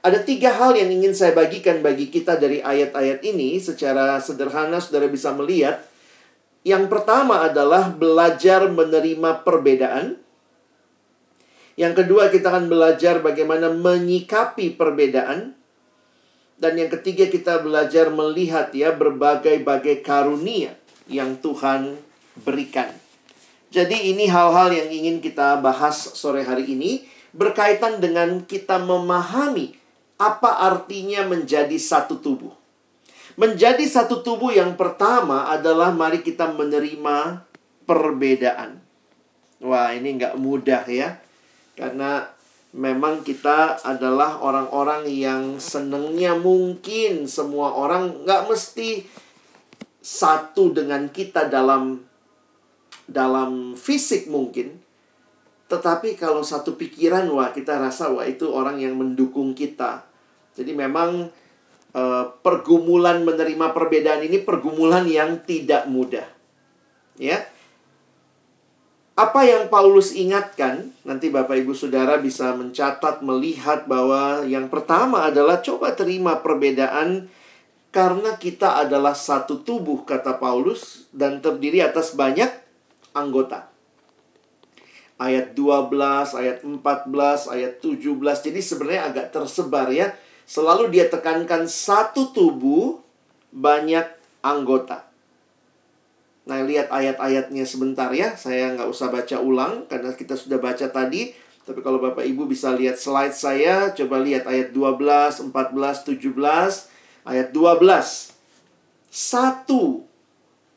Ada 0.00 0.25
tiga 0.25 0.49
hal 0.57 0.80
yang 0.80 0.88
ingin 0.88 1.12
saya 1.12 1.37
bagikan 1.37 1.85
bagi 1.85 2.09
kita 2.09 2.40
dari 2.40 2.64
ayat-ayat 2.64 3.21
ini 3.21 3.61
secara 3.61 4.16
sederhana 4.16 4.80
saudara 4.80 5.04
bisa 5.12 5.28
melihat. 5.37 5.85
Yang 6.64 6.88
pertama 6.88 7.45
adalah 7.45 7.92
belajar 7.92 8.64
menerima 8.73 9.45
perbedaan. 9.45 10.16
Yang 11.76 12.04
kedua 12.04 12.33
kita 12.33 12.49
akan 12.49 12.73
belajar 12.73 13.21
bagaimana 13.21 13.73
menyikapi 13.76 14.73
perbedaan. 14.73 15.52
Dan 16.61 16.76
yang 16.80 16.92
ketiga 16.92 17.28
kita 17.28 17.61
belajar 17.61 18.09
melihat 18.12 18.73
ya 18.73 18.92
berbagai-bagai 18.92 20.00
karunia 20.00 20.76
yang 21.09 21.37
Tuhan 21.40 21.97
berikan. 22.45 22.92
Jadi 23.69 24.12
ini 24.12 24.28
hal-hal 24.28 24.73
yang 24.73 24.88
ingin 24.88 25.21
kita 25.25 25.61
bahas 25.61 25.97
sore 25.97 26.45
hari 26.45 26.73
ini 26.73 27.04
berkaitan 27.33 28.00
dengan 28.00 28.45
kita 28.45 28.76
memahami 28.76 29.79
apa 30.20 30.68
artinya 30.68 31.24
menjadi 31.24 31.80
satu 31.80 32.20
tubuh? 32.20 32.52
Menjadi 33.40 33.88
satu 33.88 34.20
tubuh 34.20 34.52
yang 34.52 34.76
pertama 34.76 35.48
adalah 35.48 35.96
mari 35.96 36.20
kita 36.20 36.52
menerima 36.52 37.48
perbedaan. 37.88 38.84
Wah, 39.64 39.96
ini 39.96 40.20
nggak 40.20 40.36
mudah 40.36 40.84
ya. 40.84 41.16
Karena 41.72 42.28
memang 42.76 43.24
kita 43.24 43.80
adalah 43.80 44.44
orang-orang 44.44 45.08
yang 45.08 45.56
senengnya 45.56 46.36
mungkin 46.36 47.24
semua 47.24 47.72
orang 47.72 48.28
nggak 48.28 48.44
mesti 48.44 49.08
satu 50.04 50.76
dengan 50.76 51.08
kita 51.08 51.48
dalam 51.48 52.04
dalam 53.08 53.72
fisik 53.72 54.28
mungkin. 54.28 54.84
Tetapi 55.70 56.18
kalau 56.18 56.42
satu 56.42 56.74
pikiran, 56.74 57.30
wah 57.30 57.54
kita 57.54 57.78
rasa 57.78 58.10
wah 58.10 58.26
itu 58.26 58.50
orang 58.50 58.82
yang 58.82 58.98
mendukung 58.98 59.54
kita. 59.54 60.09
Jadi 60.54 60.73
memang 60.75 61.30
uh, 61.95 62.25
pergumulan 62.42 63.23
menerima 63.23 63.73
perbedaan 63.75 64.23
ini 64.26 64.42
pergumulan 64.42 65.07
yang 65.07 65.42
tidak 65.42 65.87
mudah. 65.90 66.26
Ya. 67.19 67.47
Apa 69.21 69.45
yang 69.45 69.69
Paulus 69.69 70.16
ingatkan, 70.16 70.97
nanti 71.04 71.28
Bapak 71.28 71.61
Ibu 71.61 71.76
Saudara 71.76 72.16
bisa 72.16 72.57
mencatat 72.57 73.21
melihat 73.21 73.85
bahwa 73.85 74.49
yang 74.49 74.73
pertama 74.73 75.28
adalah 75.28 75.61
coba 75.61 75.92
terima 75.92 76.40
perbedaan 76.40 77.28
karena 77.92 78.40
kita 78.40 78.80
adalah 78.80 79.12
satu 79.12 79.61
tubuh 79.61 80.09
kata 80.09 80.40
Paulus 80.40 81.04
dan 81.12 81.45
terdiri 81.45 81.85
atas 81.85 82.16
banyak 82.16 82.49
anggota. 83.12 83.69
Ayat 85.21 85.52
12, 85.52 85.92
ayat 86.40 86.64
14, 86.64 87.52
ayat 87.52 87.73
17. 87.85 88.09
Jadi 88.40 88.61
sebenarnya 88.64 89.02
agak 89.12 89.26
tersebar 89.37 89.92
ya 89.92 90.16
Selalu 90.50 90.90
dia 90.90 91.07
tekankan 91.07 91.71
satu 91.71 92.35
tubuh 92.35 92.99
banyak 93.54 94.02
anggota. 94.42 95.07
Nah, 96.50 96.66
lihat 96.66 96.90
ayat-ayatnya 96.90 97.62
sebentar 97.62 98.11
ya. 98.11 98.35
Saya 98.35 98.75
nggak 98.75 98.90
usah 98.90 99.14
baca 99.14 99.38
ulang 99.38 99.87
karena 99.87 100.11
kita 100.11 100.35
sudah 100.35 100.59
baca 100.59 100.90
tadi. 100.90 101.30
Tapi 101.62 101.78
kalau 101.87 102.02
Bapak 102.02 102.26
Ibu 102.26 102.50
bisa 102.50 102.75
lihat 102.75 102.99
slide 102.99 103.30
saya, 103.30 103.95
coba 103.95 104.19
lihat 104.19 104.50
ayat 104.50 104.75
12, 104.75 105.54
14, 105.54 106.19
17, 106.19 106.90
ayat 107.30 107.54
12. 107.54 108.35
Satu. 109.07 110.02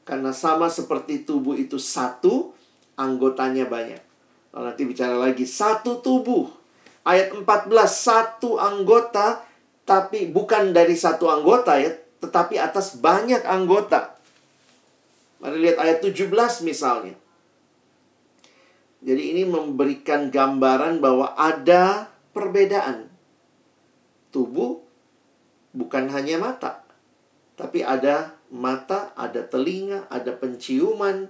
Karena 0.05 0.37
sama 0.37 0.69
seperti 0.69 1.25
tubuh 1.25 1.57
itu 1.57 1.81
satu, 1.81 2.53
anggotanya 2.93 3.65
banyak. 3.65 4.05
Lalu 4.53 4.63
nanti 4.69 4.83
bicara 4.85 5.17
lagi, 5.17 5.49
satu 5.49 5.97
tubuh. 5.97 6.45
Ayat 7.01 7.33
14, 7.33 7.73
satu 7.89 8.61
anggota 8.61 9.49
tapi 9.83 10.31
bukan 10.31 10.71
dari 10.71 10.95
satu 10.95 11.27
anggota 11.27 11.75
ya, 11.79 11.91
tetapi 12.23 12.55
atas 12.55 12.95
banyak 12.99 13.43
anggota. 13.43 14.15
Mari 15.43 15.59
lihat 15.59 15.77
ayat 15.83 15.99
17 15.99 16.31
misalnya. 16.63 17.19
Jadi 19.03 19.35
ini 19.35 19.43
memberikan 19.43 20.31
gambaran 20.31 21.03
bahwa 21.03 21.35
ada 21.35 22.07
perbedaan. 22.31 23.11
Tubuh 24.31 24.79
bukan 25.75 26.07
hanya 26.15 26.39
mata, 26.39 26.87
tapi 27.59 27.83
ada 27.83 28.39
mata, 28.47 29.11
ada 29.19 29.43
telinga, 29.43 30.07
ada 30.07 30.31
penciuman. 30.31 31.27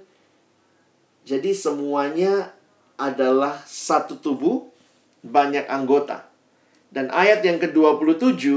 Jadi 1.26 1.58
semuanya 1.58 2.54
adalah 3.00 3.66
satu 3.66 4.22
tubuh, 4.22 4.70
banyak 5.26 5.66
anggota. 5.66 6.33
Dan 6.94 7.10
ayat 7.10 7.42
yang 7.42 7.58
ke-27 7.58 8.54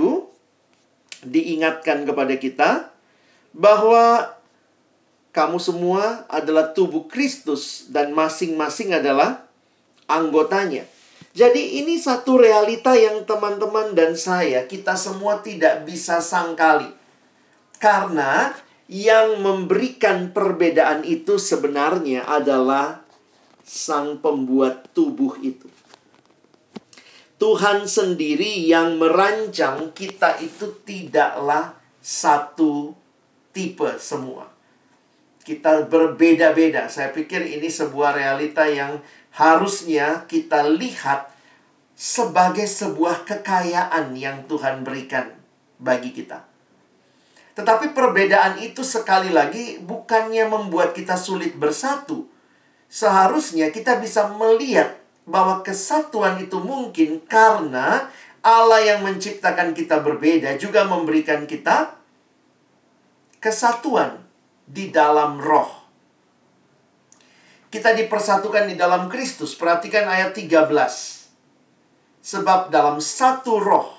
diingatkan 1.25 2.05
kepada 2.05 2.37
kita 2.37 2.93
bahwa 3.57 4.37
kamu 5.33 5.57
semua 5.57 6.29
adalah 6.29 6.77
tubuh 6.77 7.09
Kristus 7.09 7.89
dan 7.89 8.13
masing-masing 8.13 8.93
adalah 8.93 9.49
anggotanya. 10.05 10.85
Jadi 11.37 11.81
ini 11.81 12.01
satu 12.01 12.41
realita 12.41 12.97
yang 12.97 13.25
teman-teman 13.29 13.93
dan 13.93 14.17
saya 14.17 14.65
kita 14.65 14.97
semua 14.97 15.41
tidak 15.41 15.89
bisa 15.89 16.21
sangkali. 16.21 16.89
Karena 17.77 18.57
yang 18.89 19.45
memberikan 19.45 20.33
perbedaan 20.33 21.05
itu 21.05 21.37
sebenarnya 21.37 22.25
adalah 22.25 23.05
sang 23.61 24.17
pembuat 24.21 24.89
tubuh 24.97 25.37
itu. 25.45 25.69
Tuhan 27.37 27.85
sendiri 27.85 28.65
yang 28.65 28.97
merancang 28.97 29.93
kita 29.93 30.41
itu 30.41 30.73
tidaklah 30.89 31.77
satu 32.01 32.97
tipe 33.53 33.93
semua. 34.01 34.49
Kita 35.45 35.85
berbeda-beda. 35.85 36.89
Saya 36.89 37.13
pikir 37.13 37.45
ini 37.45 37.69
sebuah 37.69 38.17
realita 38.17 38.65
yang 38.65 39.05
harusnya 39.37 40.25
kita 40.25 40.65
lihat 40.65 41.29
sebagai 41.93 42.65
sebuah 42.65 43.29
kekayaan 43.29 44.17
yang 44.17 44.49
Tuhan 44.49 44.81
berikan 44.85 45.33
bagi 45.77 46.17
kita. 46.17 46.41
Tetapi 47.57 47.97
perbedaan 47.97 48.61
itu 48.61 48.85
sekali 48.85 49.33
lagi 49.33 49.81
bukannya 49.81 50.45
membuat 50.45 50.93
kita 50.93 51.17
sulit 51.17 51.57
bersatu. 51.57 52.29
Seharusnya 52.89 53.73
kita 53.73 53.97
bisa 53.97 54.29
melihat 54.37 55.06
bahwa 55.27 55.61
kesatuan 55.67 56.39
itu 56.39 56.63
mungkin 56.63 57.21
karena 57.27 58.09
Allah 58.47 58.81
yang 58.95 59.03
menciptakan 59.03 59.75
kita 59.75 59.99
berbeda 59.99 60.55
juga 60.55 60.87
memberikan 60.87 61.51
kita 61.51 61.99
kesatuan 63.43 64.23
di 64.63 64.95
dalam 64.95 65.43
roh. 65.43 65.87
Kita 67.67 67.91
dipersatukan 67.91 68.71
di 68.71 68.79
dalam 68.79 69.11
Kristus. 69.11 69.59
Perhatikan 69.59 70.07
ayat 70.07 70.31
13. 70.33 70.55
Sebab 72.23 72.71
dalam 72.71 73.03
satu 73.03 73.59
roh 73.59 73.97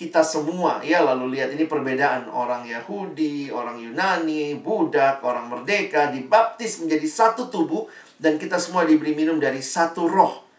kita 0.00 0.24
semua 0.24 0.80
ya 0.80 1.04
lalu 1.04 1.36
lihat 1.36 1.52
ini 1.52 1.68
perbedaan 1.68 2.32
orang 2.32 2.64
Yahudi, 2.64 3.52
orang 3.52 3.76
Yunani, 3.76 4.56
budak, 4.56 5.20
orang 5.20 5.52
merdeka 5.52 6.08
dibaptis 6.08 6.80
menjadi 6.80 7.04
satu 7.04 7.52
tubuh 7.52 7.84
dan 8.16 8.40
kita 8.40 8.56
semua 8.56 8.88
diberi 8.88 9.12
minum 9.12 9.36
dari 9.36 9.60
satu 9.60 10.08
roh. 10.08 10.49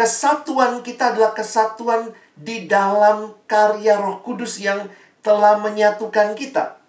Kesatuan 0.00 0.80
kita 0.80 1.12
adalah 1.12 1.36
kesatuan 1.36 2.16
di 2.32 2.64
dalam 2.64 3.36
karya 3.44 4.00
Roh 4.00 4.24
Kudus 4.24 4.56
yang 4.56 4.88
telah 5.20 5.60
menyatukan 5.60 6.32
kita. 6.32 6.80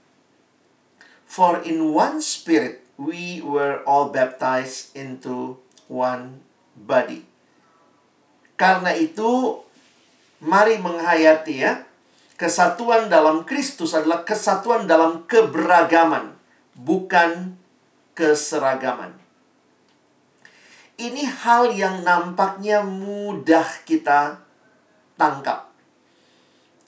For 1.27 1.59
in 1.67 1.91
one 1.91 2.23
spirit 2.23 2.87
we 2.95 3.43
were 3.43 3.83
all 3.83 4.15
baptized 4.15 4.95
into 4.95 5.59
one 5.91 6.39
body. 6.79 7.27
Karena 8.55 8.95
itu 8.95 9.59
mari 10.39 10.79
menghayati 10.79 11.55
ya 11.59 11.83
Kesatuan 12.41 13.05
dalam 13.05 13.45
Kristus 13.45 13.93
adalah 13.93 14.25
kesatuan 14.25 14.89
dalam 14.89 15.29
keberagaman, 15.29 16.33
bukan 16.73 17.53
keseragaman. 18.17 19.20
Ini 21.01 21.25
hal 21.25 21.73
yang 21.73 22.05
nampaknya 22.05 22.85
mudah 22.85 23.65
kita 23.89 24.37
tangkap. 25.17 25.73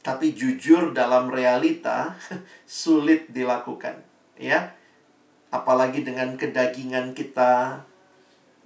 Tapi 0.05 0.37
jujur 0.37 0.93
dalam 0.93 1.33
realita 1.33 2.13
sulit 2.69 3.33
dilakukan, 3.33 4.05
ya. 4.37 4.69
Apalagi 5.49 6.05
dengan 6.05 6.37
kedagingan 6.37 7.17
kita. 7.17 7.81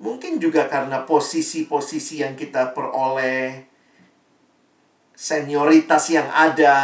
Mungkin 0.03 0.43
juga 0.43 0.67
karena 0.67 1.07
posisi-posisi 1.07 2.19
yang 2.27 2.35
kita 2.35 2.75
peroleh, 2.75 3.63
senioritas 5.15 6.11
yang 6.11 6.27
ada 6.27 6.75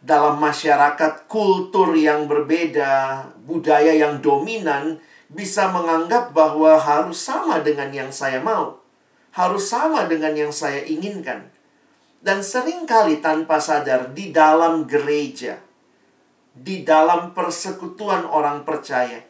dalam 0.00 0.40
masyarakat, 0.40 1.28
kultur 1.28 1.92
yang 1.92 2.24
berbeda, 2.24 3.28
budaya 3.44 3.92
yang 3.92 4.18
dominan 4.24 4.96
bisa 5.30 5.70
menganggap 5.70 6.34
bahwa 6.34 6.74
harus 6.74 7.22
sama 7.22 7.62
dengan 7.62 7.94
yang 7.94 8.10
saya 8.10 8.42
mau, 8.42 8.82
harus 9.30 9.70
sama 9.70 10.10
dengan 10.10 10.34
yang 10.34 10.50
saya 10.50 10.82
inginkan. 10.82 11.46
Dan 12.20 12.44
sering 12.44 12.84
kali 12.84 13.22
tanpa 13.24 13.62
sadar 13.62 14.12
di 14.12 14.28
dalam 14.34 14.84
gereja, 14.84 15.56
di 16.52 16.84
dalam 16.84 17.32
persekutuan 17.32 18.28
orang 18.28 18.66
percaya, 18.66 19.24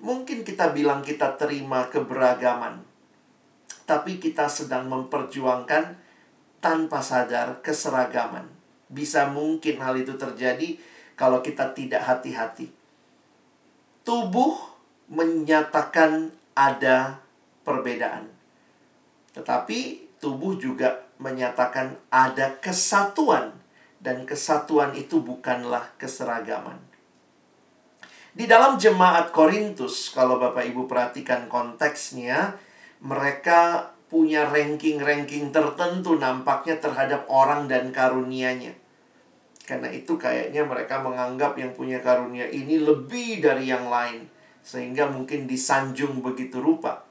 mungkin 0.00 0.46
kita 0.46 0.72
bilang 0.72 1.04
kita 1.04 1.36
terima 1.36 1.90
keberagaman, 1.92 2.80
tapi 3.84 4.16
kita 4.16 4.48
sedang 4.48 4.88
memperjuangkan 4.88 5.98
tanpa 6.64 7.04
sadar 7.04 7.60
keseragaman. 7.60 8.48
Bisa 8.88 9.28
mungkin 9.28 9.82
hal 9.82 9.98
itu 10.00 10.16
terjadi 10.16 10.78
kalau 11.18 11.44
kita 11.44 11.76
tidak 11.76 12.06
hati-hati. 12.08 12.72
Tubuh 14.00 14.71
menyatakan 15.08 16.30
ada 16.52 17.22
perbedaan. 17.66 18.28
Tetapi 19.32 20.12
tubuh 20.20 20.58
juga 20.60 21.02
menyatakan 21.18 21.96
ada 22.10 22.58
kesatuan 22.58 23.54
dan 24.02 24.26
kesatuan 24.26 24.92
itu 24.98 25.22
bukanlah 25.22 25.94
keseragaman. 25.96 26.78
Di 28.32 28.48
dalam 28.48 28.80
jemaat 28.80 29.28
Korintus, 29.28 30.08
kalau 30.08 30.40
Bapak 30.40 30.64
Ibu 30.64 30.88
perhatikan 30.88 31.52
konteksnya, 31.52 32.56
mereka 33.04 33.92
punya 34.08 34.48
ranking-ranking 34.48 35.52
tertentu 35.52 36.16
nampaknya 36.16 36.80
terhadap 36.80 37.28
orang 37.28 37.68
dan 37.68 37.92
karunianya. 37.92 38.72
Karena 39.68 39.92
itu 39.92 40.16
kayaknya 40.16 40.64
mereka 40.64 41.04
menganggap 41.04 41.60
yang 41.60 41.76
punya 41.76 42.00
karunia 42.00 42.48
ini 42.48 42.80
lebih 42.80 43.44
dari 43.44 43.68
yang 43.68 43.86
lain. 43.92 44.31
Sehingga 44.62 45.10
mungkin 45.10 45.50
disanjung 45.50 46.22
begitu 46.22 46.62
rupa. 46.62 47.02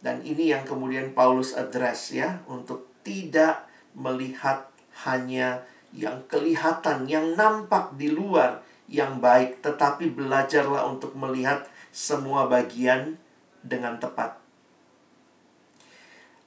Dan 0.00 0.24
ini 0.24 0.52
yang 0.52 0.64
kemudian 0.64 1.12
Paulus 1.12 1.52
address 1.52 2.12
ya. 2.16 2.40
Untuk 2.48 2.88
tidak 3.04 3.68
melihat 3.96 4.68
hanya 5.06 5.64
yang 5.92 6.24
kelihatan, 6.28 7.06
yang 7.06 7.36
nampak 7.36 7.94
di 7.94 8.08
luar 8.12 8.64
yang 8.88 9.20
baik. 9.20 9.60
Tetapi 9.60 10.12
belajarlah 10.16 10.88
untuk 10.88 11.12
melihat 11.14 11.68
semua 11.92 12.48
bagian 12.48 13.16
dengan 13.64 13.96
tepat. 13.96 14.36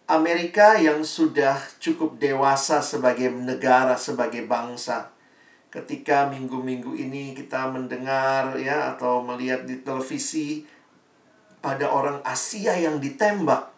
Amerika 0.10 0.74
yang 0.82 1.06
sudah 1.06 1.62
cukup 1.78 2.18
dewasa 2.18 2.82
sebagai 2.82 3.30
negara, 3.30 3.94
sebagai 3.94 4.42
bangsa. 4.42 5.14
Ketika 5.70 6.26
minggu-minggu 6.34 6.98
ini 6.98 7.38
kita 7.38 7.70
mendengar 7.70 8.58
ya 8.58 8.94
atau 8.96 9.22
melihat 9.22 9.70
di 9.70 9.86
televisi 9.86 10.66
ada 11.62 11.94
orang 11.94 12.26
Asia 12.26 12.74
yang 12.74 12.98
ditembak. 12.98 13.70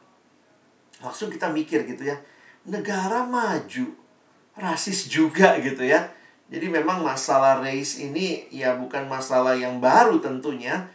Langsung 1.03 1.27
kita 1.27 1.51
mikir 1.51 1.83
gitu 1.83 2.07
ya, 2.07 2.15
negara 2.63 3.27
maju, 3.27 3.91
rasis 4.55 5.11
juga 5.11 5.59
gitu 5.59 5.83
ya. 5.83 6.07
Jadi 6.47 6.67
memang 6.67 7.03
masalah 7.03 7.59
race 7.59 7.99
ini 7.99 8.47
ya 8.53 8.75
bukan 8.79 9.11
masalah 9.11 9.57
yang 9.57 9.83
baru 9.83 10.19
tentunya, 10.23 10.87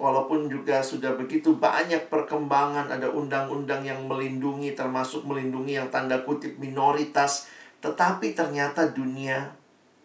Walaupun 0.00 0.48
juga 0.48 0.80
sudah 0.80 1.12
begitu 1.20 1.60
banyak 1.60 2.08
perkembangan, 2.08 2.88
ada 2.88 3.12
undang-undang 3.12 3.84
yang 3.84 4.08
melindungi, 4.08 4.72
termasuk 4.72 5.28
melindungi 5.28 5.76
yang 5.76 5.92
tanda 5.92 6.24
kutip 6.24 6.56
minoritas, 6.56 7.50
tetapi 7.84 8.32
ternyata 8.32 8.88
dunia 8.88 9.52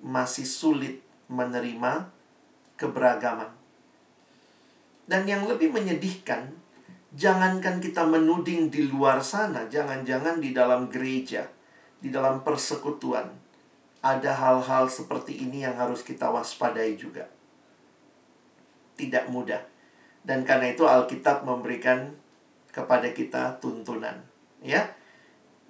masih 0.04 0.46
sulit 0.46 1.02
menerima 1.28 2.10
keberagaman. 2.78 3.50
Dan 5.08 5.24
yang 5.24 5.48
lebih 5.48 5.72
menyedihkan, 5.72 6.52
jangankan 7.16 7.80
kita 7.80 8.04
menuding 8.04 8.68
di 8.68 8.86
luar 8.88 9.24
sana, 9.24 9.66
jangan-jangan 9.72 10.44
di 10.44 10.52
dalam 10.52 10.92
gereja, 10.92 11.48
di 12.04 12.12
dalam 12.12 12.44
persekutuan, 12.44 13.32
ada 14.04 14.32
hal-hal 14.36 14.92
seperti 14.92 15.48
ini 15.48 15.64
yang 15.64 15.80
harus 15.80 16.04
kita 16.04 16.28
waspadai 16.28 17.00
juga. 17.00 17.26
Tidak 19.00 19.32
mudah 19.32 19.78
dan 20.28 20.44
karena 20.44 20.76
itu 20.76 20.84
Alkitab 20.84 21.48
memberikan 21.48 22.12
kepada 22.76 23.16
kita 23.16 23.64
tuntunan, 23.64 24.20
ya. 24.60 24.92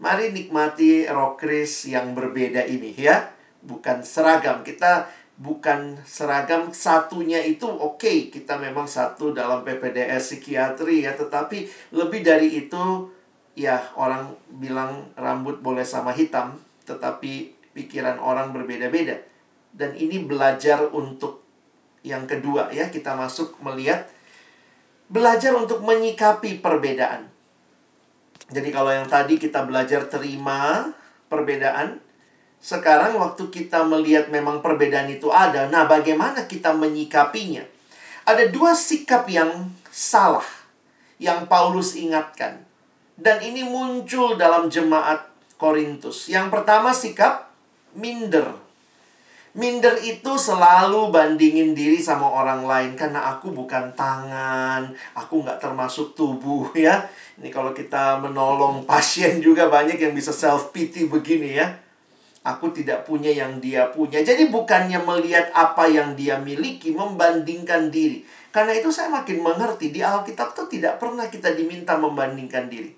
Mari 0.01 0.33
nikmati 0.33 1.05
roh 1.05 1.37
kris 1.37 1.85
yang 1.85 2.17
berbeda 2.17 2.65
ini 2.65 2.93
ya. 2.97 3.37
Bukan 3.67 4.01
seragam. 4.01 4.63
Kita 4.63 5.12
bukan 5.38 5.99
seragam 6.01 6.73
satunya 6.73 7.38
itu 7.45 7.69
oke 7.69 8.01
okay. 8.01 8.17
kita 8.34 8.58
memang 8.58 8.89
satu 8.89 9.38
dalam 9.38 9.62
PPDS 9.62 10.34
psikiatri 10.34 11.06
ya 11.06 11.13
tetapi 11.13 11.69
lebih 11.93 12.25
dari 12.25 12.65
itu 12.65 13.06
ya 13.53 13.77
orang 13.93 14.34
bilang 14.58 15.13
rambut 15.13 15.62
boleh 15.62 15.86
sama 15.86 16.10
hitam 16.17 16.58
tetapi 16.89 17.53
pikiran 17.77 18.17
orang 18.17 18.49
berbeda-beda 18.49 19.21
dan 19.77 19.93
ini 19.93 20.25
belajar 20.25 20.89
untuk 20.89 21.45
yang 22.01 22.25
kedua 22.25 22.73
ya 22.73 22.89
kita 22.89 23.13
masuk 23.13 23.62
melihat 23.62 24.10
belajar 25.08 25.56
untuk 25.56 25.84
menyikapi 25.84 26.60
perbedaan. 26.60 27.32
Jadi 28.47 28.69
kalau 28.71 28.91
yang 28.95 29.08
tadi 29.08 29.36
kita 29.36 29.67
belajar 29.67 30.08
terima 30.08 30.91
perbedaan, 31.27 31.99
sekarang 32.67 33.15
waktu 33.15 33.47
kita 33.47 33.88
melihat 33.88 34.27
memang 34.27 34.60
perbedaan 34.60 35.08
itu 35.08 35.32
ada, 35.32 35.71
nah 35.71 35.88
bagaimana 35.88 36.51
kita 36.51 36.75
menyikapinya? 36.75 37.63
Ada 38.27 38.51
dua 38.51 38.75
sikap 38.75 39.23
yang 39.32 39.71
salah 39.88 40.43
yang 41.15 41.47
Paulus 41.47 41.95
ingatkan. 41.95 42.60
Dan 43.15 43.39
ini 43.39 43.63
muncul 43.63 44.36
dalam 44.36 44.67
jemaat 44.67 45.32
Korintus. 45.56 46.27
Yang 46.27 46.51
pertama 46.51 46.91
sikap 46.91 47.47
minder. 47.95 48.51
Minder 49.56 49.95
itu 50.03 50.36
selalu 50.36 51.08
bandingin 51.08 51.71
diri 51.71 52.03
sama 52.03 52.27
orang 52.27 52.67
lain 52.67 52.99
karena 52.99 53.32
aku 53.32 53.56
bukan 53.56 53.95
tangan, 53.95 54.91
aku 55.15 55.39
nggak 55.39 55.63
termasuk 55.63 56.19
tubuh 56.19 56.67
ya. 56.75 57.08
Ini 57.39 57.47
kalau 57.47 57.71
kita 57.71 58.19
menolong 58.19 58.84
pasien 58.84 59.39
juga 59.39 59.71
banyak 59.71 59.95
yang 59.95 60.12
bisa 60.12 60.36
self 60.36 60.75
pity 60.75 61.08
begini 61.08 61.63
ya. 61.63 61.87
Aku 62.47 62.71
tidak 62.71 63.03
punya 63.03 63.27
yang 63.27 63.60
dia 63.60 63.91
punya. 63.91 64.23
Jadi 64.23 64.47
bukannya 64.47 65.03
melihat 65.03 65.51
apa 65.51 65.83
yang 65.91 66.15
dia 66.15 66.39
miliki, 66.39 66.95
membandingkan 66.95 67.91
diri. 67.91 68.23
Karena 68.55 68.71
itu 68.71 68.88
saya 68.88 69.12
makin 69.12 69.43
mengerti 69.43 69.91
di 69.91 69.99
Alkitab 69.99 70.55
tuh 70.55 70.71
tidak 70.71 70.95
pernah 70.95 71.27
kita 71.27 71.51
diminta 71.51 71.99
membandingkan 71.99 72.71
diri. 72.71 72.95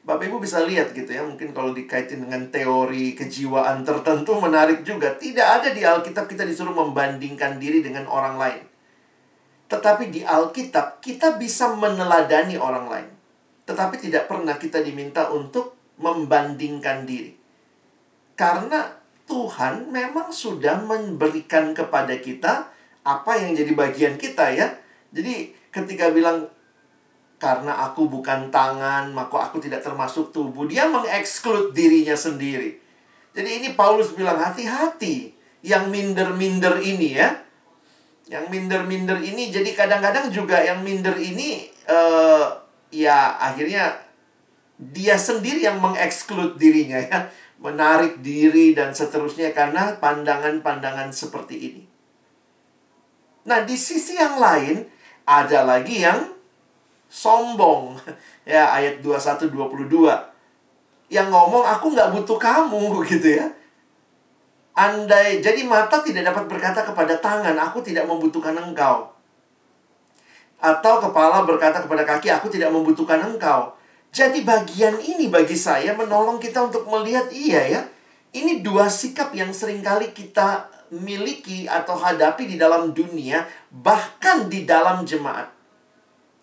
Bapak 0.00 0.32
Ibu 0.32 0.40
bisa 0.40 0.64
lihat 0.64 0.96
gitu 0.96 1.12
ya, 1.12 1.20
mungkin 1.20 1.52
kalau 1.52 1.76
dikaitin 1.76 2.24
dengan 2.24 2.48
teori 2.48 3.12
kejiwaan 3.12 3.84
tertentu 3.84 4.32
menarik 4.40 4.80
juga. 4.80 5.12
Tidak 5.12 5.44
ada 5.60 5.68
di 5.68 5.84
Alkitab 5.84 6.24
kita 6.24 6.48
disuruh 6.48 6.72
membandingkan 6.72 7.60
diri 7.60 7.84
dengan 7.84 8.08
orang 8.08 8.40
lain. 8.40 8.62
Tetapi 9.68 10.08
di 10.08 10.24
Alkitab 10.24 11.04
kita 11.04 11.36
bisa 11.36 11.76
meneladani 11.76 12.56
orang 12.56 12.86
lain. 12.88 13.10
Tetapi 13.68 14.00
tidak 14.00 14.24
pernah 14.24 14.56
kita 14.56 14.80
diminta 14.80 15.28
untuk 15.28 15.76
membandingkan 16.00 17.04
diri. 17.04 17.39
Karena 18.40 18.88
Tuhan 19.28 19.92
memang 19.92 20.32
sudah 20.32 20.80
memberikan 20.80 21.76
kepada 21.76 22.16
kita 22.16 22.72
apa 23.04 23.32
yang 23.36 23.52
jadi 23.52 23.76
bagian 23.76 24.16
kita 24.16 24.48
ya. 24.56 24.80
Jadi 25.12 25.52
ketika 25.68 26.08
bilang 26.08 26.48
karena 27.36 27.84
aku 27.84 28.08
bukan 28.08 28.48
tangan, 28.48 29.12
maka 29.12 29.44
aku 29.44 29.60
tidak 29.60 29.84
termasuk 29.84 30.32
tubuh. 30.32 30.64
Dia 30.64 30.88
mengeksklud 30.88 31.76
dirinya 31.76 32.16
sendiri. 32.16 32.80
Jadi 33.36 33.60
ini 33.60 33.68
Paulus 33.76 34.16
bilang 34.16 34.40
hati-hati 34.40 35.36
yang 35.60 35.92
minder-minder 35.92 36.80
ini 36.80 37.20
ya. 37.20 37.36
Yang 38.24 38.44
minder-minder 38.56 39.20
ini 39.20 39.52
jadi 39.52 39.68
kadang-kadang 39.76 40.32
juga 40.32 40.64
yang 40.64 40.80
minder 40.80 41.12
ini 41.20 41.68
uh, 41.92 42.56
ya 42.88 43.36
akhirnya 43.36 44.00
dia 44.80 45.20
sendiri 45.20 45.60
yang 45.60 45.76
mengeksklud 45.76 46.56
dirinya 46.56 46.96
ya, 47.04 47.28
menarik 47.60 48.24
diri 48.24 48.72
dan 48.72 48.96
seterusnya 48.96 49.52
karena 49.52 50.00
pandangan-pandangan 50.00 51.12
seperti 51.12 51.56
ini. 51.60 51.84
Nah, 53.44 53.64
di 53.68 53.76
sisi 53.76 54.16
yang 54.16 54.40
lain 54.40 54.84
ada 55.28 55.64
lagi 55.64 56.02
yang 56.02 56.26
sombong. 57.06 57.96
Ya, 58.50 58.66
ayat 58.74 58.98
21 58.98 59.46
22. 59.46 60.10
Yang 61.06 61.28
ngomong 61.30 61.62
aku 61.62 61.94
nggak 61.94 62.10
butuh 62.18 62.34
kamu 62.34 62.98
gitu 63.12 63.38
ya. 63.38 63.46
Andai 64.74 65.38
jadi 65.38 65.62
mata 65.62 66.02
tidak 66.02 66.34
dapat 66.34 66.50
berkata 66.50 66.82
kepada 66.82 67.14
tangan, 67.22 67.54
aku 67.54 67.78
tidak 67.78 68.10
membutuhkan 68.10 68.56
engkau. 68.58 69.06
Atau 70.58 70.98
kepala 70.98 71.46
berkata 71.46 71.78
kepada 71.78 72.02
kaki, 72.02 72.26
aku 72.32 72.50
tidak 72.50 72.74
membutuhkan 72.74 73.22
engkau. 73.22 73.70
Jadi 74.10 74.42
bagian 74.42 74.98
ini 74.98 75.30
bagi 75.30 75.54
saya 75.54 75.94
menolong 75.94 76.42
kita 76.42 76.66
untuk 76.66 76.86
melihat 76.90 77.30
iya 77.30 77.62
ya. 77.70 77.82
Ini 78.30 78.62
dua 78.62 78.90
sikap 78.90 79.34
yang 79.34 79.54
sering 79.54 79.82
kali 79.82 80.10
kita 80.10 80.70
miliki 80.90 81.70
atau 81.70 81.94
hadapi 81.94 82.50
di 82.50 82.56
dalam 82.58 82.90
dunia, 82.90 83.46
bahkan 83.70 84.50
di 84.50 84.66
dalam 84.66 85.06
jemaat. 85.06 85.50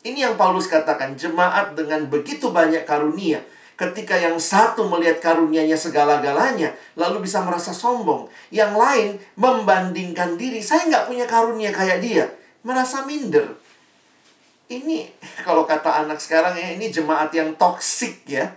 Ini 0.08 0.32
yang 0.32 0.36
Paulus 0.40 0.72
katakan, 0.72 1.20
jemaat 1.20 1.76
dengan 1.76 2.08
begitu 2.08 2.52
banyak 2.56 2.88
karunia. 2.88 3.44
Ketika 3.78 4.16
yang 4.16 4.40
satu 4.40 4.88
melihat 4.88 5.20
karunianya 5.20 5.76
segala-galanya, 5.76 6.74
lalu 6.96 7.28
bisa 7.28 7.44
merasa 7.44 7.76
sombong. 7.76 8.32
Yang 8.50 8.74
lain 8.74 9.10
membandingkan 9.36 10.40
diri, 10.40 10.64
saya 10.64 10.88
nggak 10.88 11.06
punya 11.12 11.26
karunia 11.28 11.70
kayak 11.76 12.00
dia. 12.00 12.26
Merasa 12.64 13.04
minder. 13.04 13.67
Ini 14.68 15.08
kalau 15.48 15.64
kata 15.64 16.04
anak 16.04 16.20
sekarang 16.20 16.60
ya, 16.60 16.76
ini 16.76 16.92
jemaat 16.92 17.32
yang 17.32 17.56
toksik 17.56 18.28
ya. 18.28 18.52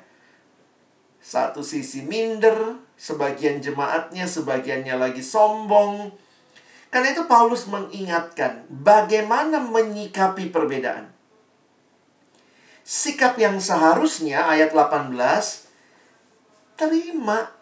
Satu 1.23 1.63
sisi 1.63 2.03
minder, 2.03 2.83
sebagian 2.99 3.63
jemaatnya, 3.63 4.27
sebagiannya 4.27 4.99
lagi 4.99 5.23
sombong. 5.23 6.11
Karena 6.91 7.15
itu 7.15 7.23
Paulus 7.31 7.71
mengingatkan 7.71 8.67
bagaimana 8.67 9.63
menyikapi 9.63 10.51
perbedaan 10.51 11.21
sikap 12.91 13.39
yang 13.39 13.63
seharusnya 13.63 14.51
ayat 14.51 14.75
18 14.75 15.15
terima 16.75 17.55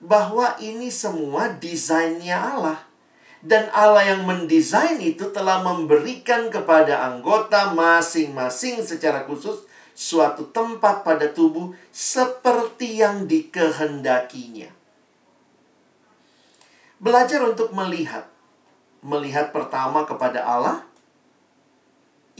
bahwa 0.00 0.56
ini 0.64 0.88
semua 0.88 1.52
desainnya 1.60 2.40
Allah. 2.40 2.80
Dan 3.40 3.72
Allah 3.72 4.04
yang 4.04 4.28
mendesain 4.28 5.00
itu 5.00 5.32
telah 5.32 5.64
memberikan 5.64 6.52
kepada 6.52 7.08
anggota 7.08 7.72
masing-masing 7.72 8.84
secara 8.84 9.24
khusus 9.24 9.64
suatu 9.96 10.48
tempat 10.52 11.00
pada 11.04 11.28
tubuh 11.32 11.72
seperti 11.88 13.00
yang 13.00 13.24
dikehendakinya. 13.24 14.68
Belajar 17.00 17.40
untuk 17.48 17.72
melihat. 17.72 18.28
Melihat 19.00 19.56
pertama 19.56 20.04
kepada 20.04 20.44
Allah, 20.44 20.84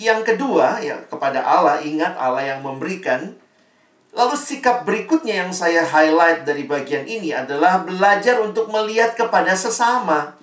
yang 0.01 0.25
kedua, 0.25 0.81
ya 0.81 1.05
kepada 1.05 1.45
Allah, 1.45 1.85
ingat 1.85 2.17
Allah 2.17 2.57
yang 2.57 2.65
memberikan. 2.65 3.37
Lalu 4.17 4.35
sikap 4.35 4.89
berikutnya 4.89 5.45
yang 5.45 5.53
saya 5.53 5.85
highlight 5.85 6.49
dari 6.49 6.65
bagian 6.65 7.05
ini 7.05 7.37
adalah 7.37 7.85
belajar 7.85 8.41
untuk 8.41 8.73
melihat 8.73 9.13
kepada 9.13 9.53
sesama. 9.53 10.35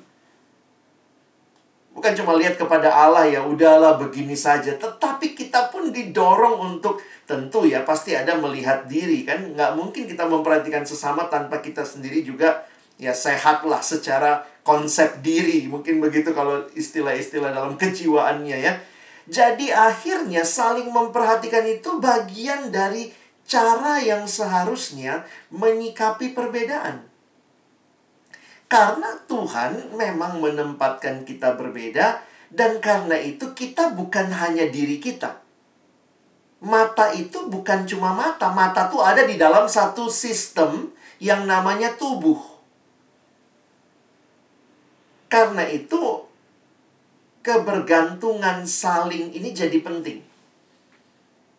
Bukan 1.97 2.13
cuma 2.13 2.37
lihat 2.37 2.61
kepada 2.61 2.93
Allah 2.93 3.25
ya 3.25 3.41
udahlah 3.41 3.97
begini 3.97 4.37
saja, 4.37 4.77
tetapi 4.77 5.33
kita 5.33 5.73
pun 5.73 5.89
didorong 5.89 6.77
untuk 6.77 7.01
tentu 7.25 7.65
ya 7.65 7.81
pasti 7.81 8.13
ada 8.13 8.37
melihat 8.37 8.85
diri 8.85 9.25
kan? 9.25 9.57
Nggak 9.57 9.73
mungkin 9.73 10.05
kita 10.05 10.29
memperhatikan 10.29 10.85
sesama 10.85 11.25
tanpa 11.25 11.57
kita 11.57 11.81
sendiri 11.81 12.21
juga 12.21 12.69
ya 13.01 13.17
sehatlah 13.17 13.81
secara 13.81 14.45
konsep 14.61 15.25
diri. 15.25 15.65
Mungkin 15.65 15.97
begitu 15.97 16.37
kalau 16.37 16.69
istilah-istilah 16.77 17.49
dalam 17.49 17.73
kejiwaannya 17.81 18.57
ya. 18.61 18.77
Jadi 19.25 19.73
akhirnya 19.73 20.45
saling 20.45 20.93
memperhatikan 20.93 21.65
itu 21.65 21.97
bagian 21.97 22.69
dari 22.69 23.09
cara 23.49 23.97
yang 23.97 24.29
seharusnya 24.29 25.25
menyikapi 25.49 26.37
perbedaan. 26.37 27.16
Karena 28.67 29.15
Tuhan 29.31 29.95
memang 29.95 30.43
menempatkan 30.43 31.23
kita 31.23 31.55
berbeda 31.55 32.19
dan 32.51 32.83
karena 32.83 33.15
itu 33.15 33.55
kita 33.55 33.95
bukan 33.95 34.27
hanya 34.31 34.67
diri 34.67 34.99
kita. 34.99 35.39
Mata 36.63 37.15
itu 37.15 37.47
bukan 37.47 37.87
cuma 37.87 38.11
mata, 38.11 38.51
mata 38.51 38.91
itu 38.91 38.99
ada 38.99 39.23
di 39.23 39.39
dalam 39.39 39.69
satu 39.69 40.11
sistem 40.11 40.91
yang 41.23 41.47
namanya 41.47 41.95
tubuh. 41.95 42.39
Karena 45.31 45.63
itu 45.67 46.27
kebergantungan 47.43 48.67
saling 48.67 49.31
ini 49.31 49.55
jadi 49.55 49.79
penting. 49.79 50.19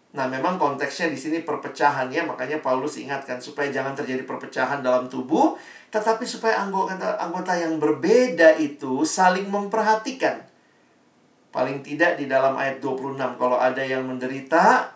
Nah, 0.08 0.24
memang 0.24 0.56
konteksnya 0.56 1.12
di 1.12 1.16
sini 1.20 1.44
perpecahan 1.44 2.08
ya, 2.08 2.24
makanya 2.24 2.64
Paulus 2.64 2.96
ingatkan 2.96 3.36
supaya 3.36 3.68
jangan 3.68 3.92
terjadi 3.92 4.24
perpecahan 4.24 4.80
dalam 4.80 5.04
tubuh, 5.06 5.56
tetapi 5.88 6.24
supaya 6.28 6.60
anggota 6.60 7.16
anggota 7.16 7.56
yang 7.56 7.80
berbeda 7.80 8.56
itu 8.60 9.02
saling 9.02 9.48
memperhatikan. 9.48 10.44
Paling 11.48 11.80
tidak 11.80 12.20
di 12.20 12.28
dalam 12.28 12.54
ayat 12.54 12.78
26 12.84 13.40
kalau 13.40 13.56
ada 13.56 13.80
yang 13.80 14.04
menderita, 14.04 14.92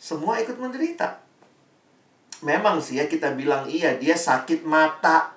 semua 0.00 0.40
ikut 0.40 0.56
menderita. 0.56 1.20
Memang 2.40 2.80
sih 2.80 2.98
ya 2.98 3.06
kita 3.06 3.36
bilang 3.36 3.68
iya 3.68 3.94
dia 3.94 4.16
sakit 4.16 4.64
mata. 4.64 5.32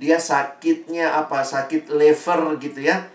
Dia 0.00 0.16
sakitnya 0.16 1.20
apa? 1.20 1.44
Sakit 1.44 1.92
lever 1.92 2.56
gitu 2.58 2.80
ya 2.82 3.11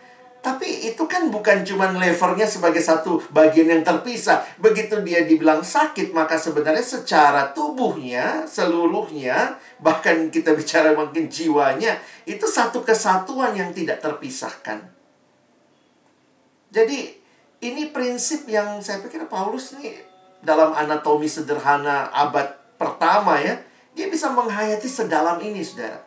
tapi 0.47 0.88
itu 0.88 1.03
kan 1.12 1.27
bukan 1.27 1.67
cuma 1.67 1.91
levernya 1.91 2.47
sebagai 2.47 2.79
satu 2.79 3.19
bagian 3.36 3.67
yang 3.67 3.83
terpisah. 3.83 4.47
Begitu 4.63 5.03
dia 5.03 5.27
dibilang 5.27 5.60
sakit, 5.60 6.15
maka 6.15 6.39
sebenarnya 6.39 6.79
secara 6.79 7.51
tubuhnya, 7.51 8.47
seluruhnya, 8.47 9.60
bahkan 9.83 10.31
kita 10.31 10.55
bicara 10.55 10.95
mungkin 10.95 11.27
jiwanya, 11.27 11.99
itu 12.23 12.47
satu 12.47 12.79
kesatuan 12.79 13.60
yang 13.60 13.75
tidak 13.75 13.99
terpisahkan. 13.99 14.88
Jadi, 16.71 17.19
ini 17.60 17.91
prinsip 17.91 18.47
yang 18.47 18.79
saya 18.79 19.03
pikir 19.03 19.27
Paulus 19.27 19.75
nih 19.75 19.99
dalam 20.39 20.71
anatomi 20.71 21.27
sederhana 21.27 22.07
abad 22.15 22.55
pertama 22.79 23.36
ya, 23.43 23.60
dia 23.91 24.07
bisa 24.07 24.31
menghayati 24.31 24.88
sedalam 24.88 25.43
ini, 25.43 25.60
saudara. 25.60 25.99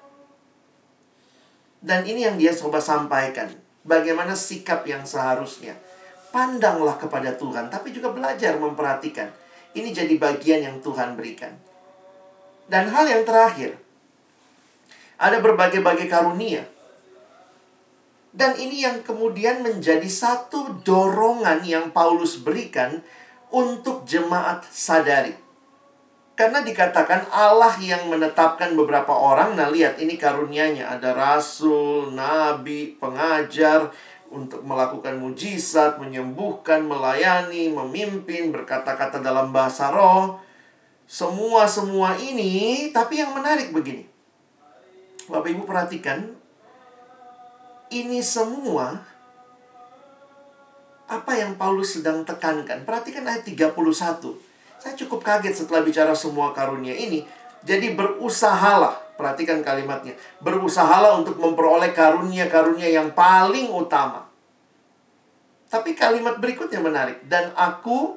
Dan 1.84 2.08
ini 2.08 2.24
yang 2.24 2.40
dia 2.40 2.56
coba 2.56 2.80
sampaikan. 2.80 3.68
Bagaimana 3.84 4.36
sikap 4.36 4.84
yang 4.84 5.04
seharusnya. 5.08 5.76
Pandanglah 6.30 7.00
kepada 7.00 7.34
Tuhan, 7.34 7.72
tapi 7.72 7.90
juga 7.90 8.14
belajar 8.14 8.54
memperhatikan. 8.60 9.32
Ini 9.74 9.90
jadi 9.90 10.14
bagian 10.14 10.60
yang 10.62 10.76
Tuhan 10.78 11.18
berikan. 11.18 11.54
Dan 12.70 12.86
hal 12.86 13.06
yang 13.10 13.26
terakhir, 13.26 13.74
ada 15.18 15.42
berbagai-bagai 15.42 16.06
karunia. 16.06 16.62
Dan 18.30 18.54
ini 18.54 18.86
yang 18.86 19.02
kemudian 19.02 19.66
menjadi 19.66 20.06
satu 20.06 20.78
dorongan 20.86 21.66
yang 21.66 21.90
Paulus 21.90 22.38
berikan 22.38 23.02
untuk 23.50 24.06
jemaat 24.06 24.62
sadari. 24.70 25.34
Karena 26.40 26.64
dikatakan 26.64 27.28
Allah 27.28 27.76
yang 27.84 28.08
menetapkan 28.08 28.72
beberapa 28.72 29.12
orang. 29.12 29.60
Nah, 29.60 29.68
lihat 29.68 30.00
ini 30.00 30.16
karunianya. 30.16 30.88
Ada 30.88 31.12
rasul, 31.12 32.16
nabi, 32.16 32.96
pengajar 32.96 33.92
untuk 34.32 34.64
melakukan 34.64 35.20
mujizat, 35.20 36.00
menyembuhkan, 36.00 36.80
melayani, 36.80 37.68
memimpin, 37.68 38.56
berkata-kata 38.56 39.20
dalam 39.20 39.52
bahasa 39.52 39.92
roh. 39.92 40.40
Semua-semua 41.04 42.16
ini, 42.16 42.88
tapi 42.88 43.20
yang 43.20 43.36
menarik 43.36 43.68
begini. 43.76 44.08
Bapak 45.28 45.52
Ibu 45.52 45.68
perhatikan, 45.68 46.24
ini 47.92 48.24
semua 48.24 49.04
apa 51.04 51.36
yang 51.36 51.60
Paulus 51.60 52.00
sedang 52.00 52.24
tekankan. 52.24 52.88
Perhatikan 52.88 53.28
ayat 53.28 53.44
31. 53.44 54.49
Saya 54.80 54.96
cukup 54.96 55.20
kaget 55.20 55.52
setelah 55.52 55.84
bicara 55.84 56.16
semua 56.16 56.56
karunia 56.56 56.96
ini. 56.96 57.28
Jadi 57.60 57.92
berusahalah, 57.92 58.96
perhatikan 59.20 59.60
kalimatnya. 59.60 60.16
Berusahalah 60.40 61.20
untuk 61.20 61.36
memperoleh 61.36 61.92
karunia-karunia 61.92 62.88
yang 62.88 63.12
paling 63.12 63.68
utama. 63.68 64.24
Tapi 65.68 65.92
kalimat 65.92 66.40
berikutnya 66.40 66.80
menarik. 66.80 67.28
Dan 67.28 67.52
aku 67.52 68.16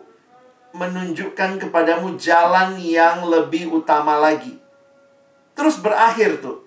menunjukkan 0.72 1.60
kepadamu 1.68 2.16
jalan 2.16 2.80
yang 2.80 3.28
lebih 3.28 3.68
utama 3.70 4.16
lagi. 4.16 4.56
Terus 5.54 5.78
berakhir 5.78 6.40
tuh. 6.40 6.64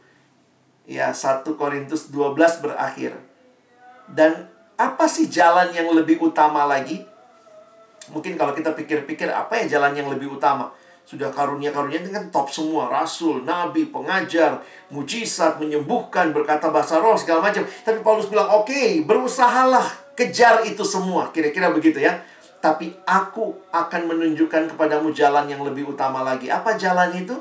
Ya, 0.84 1.10
1 1.10 1.42
Korintus 1.56 2.12
12 2.12 2.62
berakhir. 2.62 3.16
Dan 4.06 4.46
apa 4.76 5.08
sih 5.08 5.26
jalan 5.26 5.72
yang 5.72 5.90
lebih 5.90 6.20
utama 6.20 6.68
lagi? 6.68 7.02
Mungkin 8.14 8.38
kalau 8.38 8.54
kita 8.54 8.74
pikir-pikir 8.76 9.30
apa 9.30 9.62
ya 9.62 9.78
jalan 9.78 9.96
yang 9.98 10.08
lebih 10.10 10.38
utama? 10.38 10.70
Sudah 11.06 11.30
karunia-karunia 11.30 12.02
ini 12.02 12.10
kan 12.10 12.34
top 12.34 12.50
semua. 12.50 12.90
Rasul, 12.90 13.46
nabi, 13.46 13.86
pengajar, 13.86 14.58
mujizat, 14.90 15.62
menyembuhkan, 15.62 16.34
berkata 16.34 16.66
bahasa 16.74 16.98
roh, 16.98 17.14
segala 17.14 17.46
macam. 17.46 17.62
Tapi 17.62 18.02
Paulus 18.02 18.26
bilang, 18.26 18.50
oke, 18.50 18.66
okay, 18.66 19.06
berusahalah 19.06 19.86
kejar 20.18 20.66
itu 20.66 20.82
semua. 20.82 21.30
Kira-kira 21.30 21.70
begitu 21.70 22.02
ya. 22.02 22.26
Tapi 22.58 22.90
aku 23.06 23.54
akan 23.70 24.02
menunjukkan 24.10 24.74
kepadamu 24.74 25.14
jalan 25.14 25.46
yang 25.46 25.62
lebih 25.62 25.94
utama 25.94 26.26
lagi. 26.26 26.50
Apa 26.50 26.74
jalan 26.74 27.14
itu? 27.14 27.38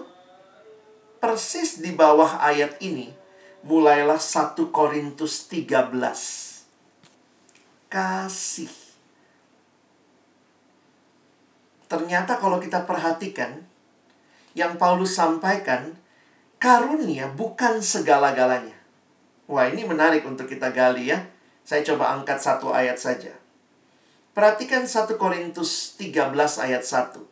Persis 1.17 1.81
di 1.81 1.89
bawah 1.89 2.37
ayat 2.37 2.77
ini, 2.85 3.09
mulailah 3.65 4.21
1 4.21 4.61
Korintus 4.69 5.49
13. 5.49 5.89
Kasih. 7.89 8.84
Ternyata 11.85 12.41
kalau 12.41 12.57
kita 12.57 12.83
perhatikan, 12.89 13.61
yang 14.55 14.79
Paulus 14.79 15.13
sampaikan, 15.13 15.93
karunia 16.57 17.29
bukan 17.29 17.83
segala-galanya. 17.83 18.75
Wah, 19.45 19.69
ini 19.69 19.85
menarik 19.85 20.25
untuk 20.25 20.49
kita 20.49 20.73
gali 20.73 21.13
ya. 21.13 21.21
Saya 21.61 21.85
coba 21.85 22.13
angkat 22.17 22.41
satu 22.41 22.73
ayat 22.73 22.97
saja. 22.97 23.33
Perhatikan 24.35 24.83
1 24.83 25.15
Korintus 25.15 25.95
13 25.95 26.35
ayat 26.59 26.83
1. 26.83 27.23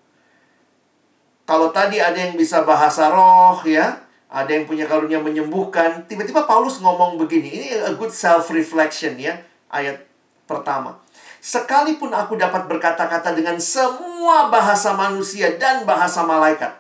Kalau 1.43 1.75
tadi 1.75 1.99
ada 1.99 2.15
yang 2.15 2.39
bisa 2.39 2.63
bahasa 2.63 3.11
roh 3.11 3.59
ya, 3.67 3.99
ada 4.31 4.47
yang 4.47 4.63
punya 4.63 4.87
karunia 4.87 5.19
menyembuhkan. 5.19 6.07
Tiba-tiba 6.07 6.47
Paulus 6.47 6.79
ngomong 6.79 7.19
begini. 7.19 7.51
Ini 7.51 7.67
a 7.83 7.93
good 7.99 8.09
self-reflection 8.09 9.19
ya. 9.19 9.35
Ayat 9.67 10.07
pertama. 10.47 11.02
Sekalipun 11.43 12.15
aku 12.15 12.39
dapat 12.39 12.71
berkata-kata 12.71 13.35
dengan 13.35 13.59
semua 13.59 14.47
bahasa 14.47 14.95
manusia 14.95 15.51
dan 15.59 15.83
bahasa 15.83 16.23
malaikat. 16.23 16.71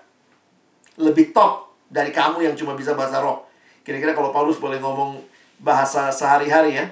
Lebih 0.95 1.35
top 1.35 1.75
dari 1.91 2.15
kamu 2.15 2.47
yang 2.47 2.55
cuma 2.55 2.71
bisa 2.71 2.95
bahasa 2.95 3.19
roh. 3.19 3.43
Kira-kira 3.83 4.15
kalau 4.15 4.31
Paulus 4.31 4.63
boleh 4.63 4.79
ngomong 4.79 5.19
bahasa 5.59 6.07
sehari-hari 6.15 6.79
ya. 6.79 6.87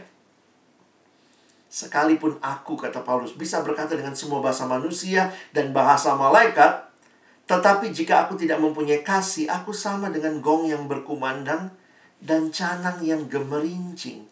Sekalipun 1.71 2.35
aku, 2.43 2.75
kata 2.75 3.07
Paulus, 3.07 3.31
bisa 3.39 3.63
berkata 3.63 3.95
dengan 3.95 4.11
semua 4.19 4.43
bahasa 4.43 4.67
manusia 4.67 5.31
dan 5.55 5.71
bahasa 5.71 6.11
malaikat, 6.19 6.91
tetapi 7.47 7.95
jika 7.95 8.27
aku 8.27 8.35
tidak 8.35 8.59
mempunyai 8.59 8.99
kasih, 8.99 9.47
aku 9.47 9.71
sama 9.71 10.11
dengan 10.11 10.43
gong 10.43 10.67
yang 10.67 10.91
berkumandang 10.91 11.71
dan 12.19 12.51
canang 12.51 12.99
yang 12.99 13.31
gemerincing. 13.31 14.30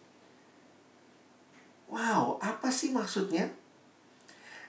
Wow, 1.90 2.38
apa 2.38 2.70
sih 2.70 2.94
maksudnya? 2.94 3.50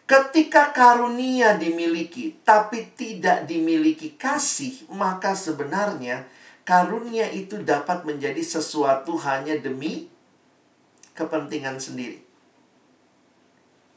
Ketika 0.10 0.74
karunia 0.74 1.56
dimiliki, 1.56 2.42
tapi 2.42 2.90
tidak 2.98 3.46
dimiliki 3.46 4.18
kasih, 4.18 4.90
maka 4.92 5.38
sebenarnya 5.38 6.26
karunia 6.66 7.30
itu 7.30 7.62
dapat 7.62 8.04
menjadi 8.04 8.42
sesuatu 8.42 9.16
hanya 9.22 9.56
demi 9.62 10.10
kepentingan 11.14 11.78
sendiri. 11.78 12.26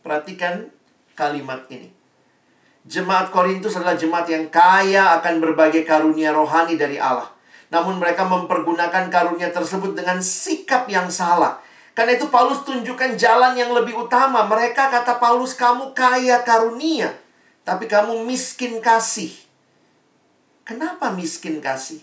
Perhatikan 0.04 0.68
kalimat 1.16 1.64
ini. 1.72 1.88
Jemaat 2.84 3.32
Korintus 3.32 3.80
adalah 3.80 3.96
jemaat 3.96 4.28
yang 4.28 4.52
kaya 4.52 5.16
akan 5.16 5.40
berbagai 5.40 5.88
karunia 5.88 6.36
rohani 6.36 6.76
dari 6.76 7.00
Allah. 7.00 7.32
Namun 7.72 7.96
mereka 7.96 8.28
mempergunakan 8.28 9.08
karunia 9.08 9.48
tersebut 9.48 9.96
dengan 9.96 10.20
sikap 10.20 10.84
yang 10.92 11.08
salah. 11.08 11.63
Karena 11.94 12.18
itu 12.18 12.26
Paulus 12.26 12.66
tunjukkan 12.66 13.14
jalan 13.14 13.54
yang 13.54 13.70
lebih 13.70 13.94
utama. 13.94 14.42
Mereka 14.50 14.90
kata 14.90 15.22
Paulus, 15.22 15.54
kamu 15.54 15.94
kaya 15.94 16.42
karunia. 16.42 17.14
Tapi 17.62 17.86
kamu 17.86 18.26
miskin 18.26 18.82
kasih. 18.82 19.30
Kenapa 20.66 21.14
miskin 21.14 21.62
kasih? 21.62 22.02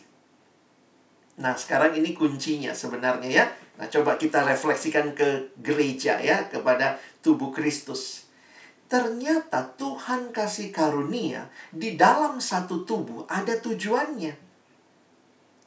Nah 1.44 1.60
sekarang 1.60 1.92
ini 2.00 2.16
kuncinya 2.16 2.72
sebenarnya 2.72 3.30
ya. 3.30 3.46
Nah 3.76 3.92
coba 3.92 4.16
kita 4.16 4.48
refleksikan 4.48 5.12
ke 5.12 5.52
gereja 5.60 6.24
ya. 6.24 6.48
Kepada 6.48 6.96
tubuh 7.20 7.52
Kristus. 7.52 8.32
Ternyata 8.88 9.76
Tuhan 9.80 10.36
kasih 10.36 10.72
karunia 10.72 11.48
di 11.72 11.96
dalam 11.96 12.44
satu 12.44 12.84
tubuh 12.84 13.24
ada 13.28 13.56
tujuannya. 13.60 14.36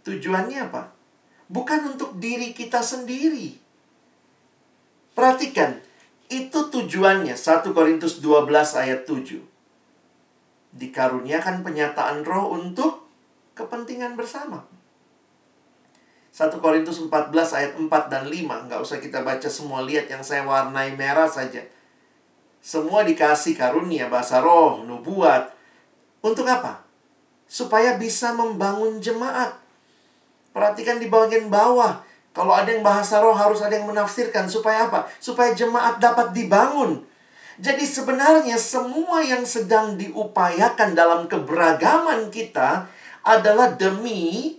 Tujuannya 0.05 0.59
apa? 0.61 0.93
Bukan 1.49 1.97
untuk 1.97 2.21
diri 2.21 2.53
kita 2.53 2.85
sendiri. 2.85 3.64
Perhatikan, 5.15 5.79
itu 6.27 6.59
tujuannya 6.71 7.39
1 7.39 7.71
Korintus 7.71 8.19
12 8.19 8.51
ayat 8.75 9.07
7. 9.07 9.39
Dikaruniakan 10.75 11.63
penyataan 11.63 12.27
roh 12.27 12.59
untuk 12.59 13.07
kepentingan 13.55 14.19
bersama. 14.19 14.67
1 16.35 16.59
Korintus 16.59 16.99
14 16.99 17.31
ayat 17.55 17.73
4 17.79 17.87
dan 18.11 18.27
5. 18.27 18.67
Nggak 18.67 18.81
usah 18.83 18.99
kita 18.99 19.23
baca 19.23 19.47
semua, 19.47 19.87
lihat 19.87 20.11
yang 20.11 20.27
saya 20.27 20.43
warnai 20.43 20.99
merah 20.99 21.31
saja 21.31 21.63
semua 22.65 23.05
dikasih 23.05 23.61
karunia, 23.61 24.09
bahasa 24.09 24.41
roh, 24.41 24.81
nubuat. 24.89 25.53
Untuk 26.25 26.49
apa? 26.49 26.81
Supaya 27.45 28.01
bisa 28.01 28.33
membangun 28.33 29.05
jemaat. 29.05 29.53
Perhatikan 30.57 30.97
di 30.97 31.13
bagian 31.13 31.53
bawah. 31.53 32.01
Kalau 32.35 32.51
ada 32.51 32.67
yang 32.67 32.83
bahasa 32.83 33.23
roh 33.23 33.33
harus 33.33 33.63
ada 33.63 33.79
yang 33.79 33.87
menafsirkan. 33.87 34.51
Supaya 34.51 34.91
apa? 34.91 35.07
Supaya 35.23 35.55
jemaat 35.55 36.03
dapat 36.03 36.35
dibangun. 36.35 37.07
Jadi 37.63 37.87
sebenarnya 37.87 38.59
semua 38.59 39.23
yang 39.23 39.47
sedang 39.47 39.95
diupayakan 39.95 40.99
dalam 40.99 41.31
keberagaman 41.31 42.27
kita 42.35 42.91
adalah 43.23 43.79
demi 43.79 44.59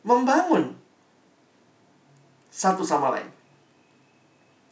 membangun 0.00 0.72
satu 2.48 2.80
sama 2.80 3.12
lain. 3.12 3.28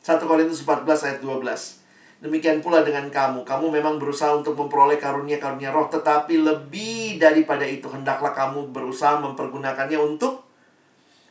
1 0.01 0.17
Korintus 0.25 0.65
14 0.65 0.89
ayat 1.05 1.19
12. 1.21 2.25
Demikian 2.25 2.65
pula 2.65 2.81
dengan 2.81 3.09
kamu. 3.09 3.45
Kamu 3.45 3.69
memang 3.69 3.97
berusaha 3.97 4.33
untuk 4.33 4.57
memperoleh 4.57 4.97
karunia-karunia 4.97 5.73
roh. 5.73 5.89
Tetapi 5.93 6.41
lebih 6.41 7.21
daripada 7.21 7.65
itu, 7.65 7.89
hendaklah 7.89 8.33
kamu 8.33 8.73
berusaha 8.73 9.21
mempergunakannya 9.21 9.97
untuk 10.01 10.45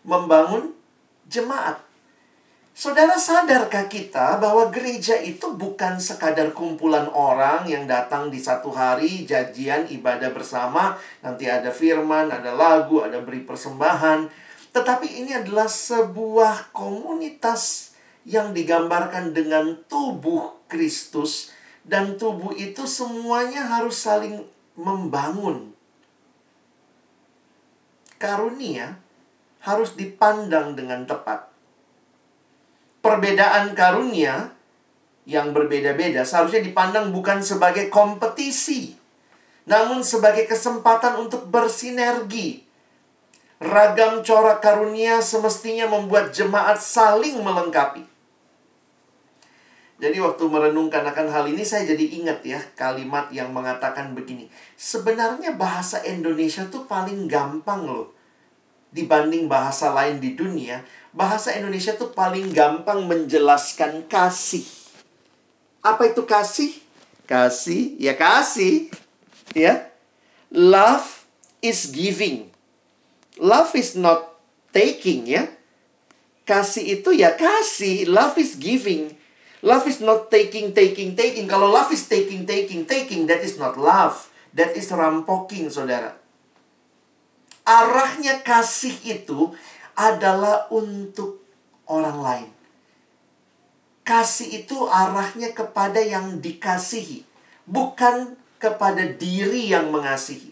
membangun 0.06 0.79
jemaat. 1.30 1.86
Saudara 2.80 3.20
sadarkah 3.20 3.92
kita 3.92 4.40
bahwa 4.40 4.72
gereja 4.72 5.20
itu 5.20 5.52
bukan 5.52 6.00
sekadar 6.00 6.56
kumpulan 6.56 7.12
orang 7.12 7.68
yang 7.68 7.84
datang 7.84 8.32
di 8.32 8.40
satu 8.40 8.72
hari 8.72 9.28
jajian 9.28 9.84
ibadah 9.92 10.32
bersama, 10.32 10.96
nanti 11.20 11.52
ada 11.52 11.76
firman, 11.76 12.32
ada 12.32 12.56
lagu, 12.56 13.04
ada 13.04 13.20
beri 13.20 13.44
persembahan, 13.44 14.32
tetapi 14.72 15.12
ini 15.12 15.36
adalah 15.36 15.68
sebuah 15.68 16.72
komunitas 16.72 17.92
yang 18.24 18.56
digambarkan 18.56 19.36
dengan 19.36 19.76
tubuh 19.92 20.64
Kristus 20.72 21.52
dan 21.84 22.16
tubuh 22.16 22.56
itu 22.56 22.88
semuanya 22.88 23.68
harus 23.76 24.00
saling 24.00 24.46
membangun. 24.80 25.76
Karunia 28.16 29.09
harus 29.64 29.96
dipandang 29.96 30.76
dengan 30.76 31.04
tepat 31.04 31.50
perbedaan 33.00 33.74
karunia 33.74 34.52
yang 35.24 35.54
berbeda-beda 35.54 36.26
seharusnya 36.26 36.66
dipandang 36.66 37.14
bukan 37.14 37.40
sebagai 37.42 37.88
kompetisi, 37.88 38.98
namun 39.70 40.02
sebagai 40.02 40.50
kesempatan 40.50 41.22
untuk 41.22 41.48
bersinergi. 41.48 42.66
Ragam 43.60 44.24
corak 44.24 44.64
karunia 44.64 45.20
semestinya 45.20 45.92
membuat 45.92 46.32
jemaat 46.32 46.80
saling 46.80 47.44
melengkapi. 47.44 48.08
Jadi 50.00 50.16
waktu 50.24 50.48
merenungkan 50.48 51.04
akan 51.04 51.28
hal 51.28 51.44
ini 51.52 51.68
saya 51.68 51.84
jadi 51.84 52.24
ingat 52.24 52.40
ya 52.48 52.64
kalimat 52.80 53.28
yang 53.36 53.52
mengatakan 53.52 54.16
begini. 54.16 54.48
Sebenarnya 54.80 55.60
bahasa 55.60 56.00
Indonesia 56.08 56.64
tuh 56.72 56.88
paling 56.88 57.28
gampang 57.28 57.84
loh 57.84 58.16
dibanding 58.90 59.46
bahasa 59.46 59.94
lain 59.94 60.18
di 60.18 60.34
dunia 60.34 60.82
bahasa 61.14 61.54
Indonesia 61.58 61.94
tuh 61.98 62.14
paling 62.14 62.54
gampang 62.54 63.06
menjelaskan 63.06 64.06
kasih. 64.06 64.66
Apa 65.82 66.12
itu 66.12 66.22
kasih? 66.28 66.72
Kasih, 67.26 67.98
ya 67.98 68.14
kasih. 68.14 68.92
Ya. 69.58 69.90
Love 70.50 71.26
is 71.62 71.90
giving. 71.90 72.50
Love 73.40 73.74
is 73.78 73.96
not 73.96 74.38
taking 74.76 75.30
ya. 75.30 75.48
Kasih 76.44 77.00
itu 77.00 77.14
ya 77.14 77.38
kasih, 77.38 78.10
love 78.10 78.36
is 78.42 78.58
giving. 78.58 79.14
Love 79.60 79.92
is 79.92 80.00
not 80.00 80.32
taking, 80.32 80.72
taking, 80.72 81.20
taking. 81.20 81.46
Kalau 81.46 81.68
love 81.68 81.92
is 81.92 82.08
taking, 82.08 82.48
taking, 82.48 82.88
taking, 82.88 83.28
that 83.28 83.44
is 83.44 83.60
not 83.60 83.76
love. 83.76 84.32
That 84.56 84.72
is 84.74 84.88
rampoking, 84.88 85.68
saudara. 85.68 86.16
Arahnya 87.70 88.42
kasih 88.42 88.98
itu 89.06 89.54
adalah 89.94 90.66
untuk 90.74 91.46
orang 91.86 92.18
lain. 92.18 92.50
Kasih 94.02 94.66
itu 94.66 94.90
arahnya 94.90 95.54
kepada 95.54 96.02
yang 96.02 96.42
dikasihi, 96.42 97.30
bukan 97.70 98.34
kepada 98.58 99.06
diri 99.06 99.70
yang 99.70 99.94
mengasihi. 99.94 100.50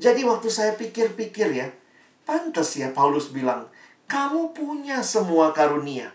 Jadi 0.00 0.24
waktu 0.24 0.48
saya 0.48 0.72
pikir-pikir 0.80 1.52
ya, 1.52 1.68
pantas 2.24 2.80
ya 2.80 2.88
Paulus 2.96 3.28
bilang, 3.28 3.68
kamu 4.08 4.56
punya 4.56 5.04
semua 5.04 5.52
karunia. 5.52 6.08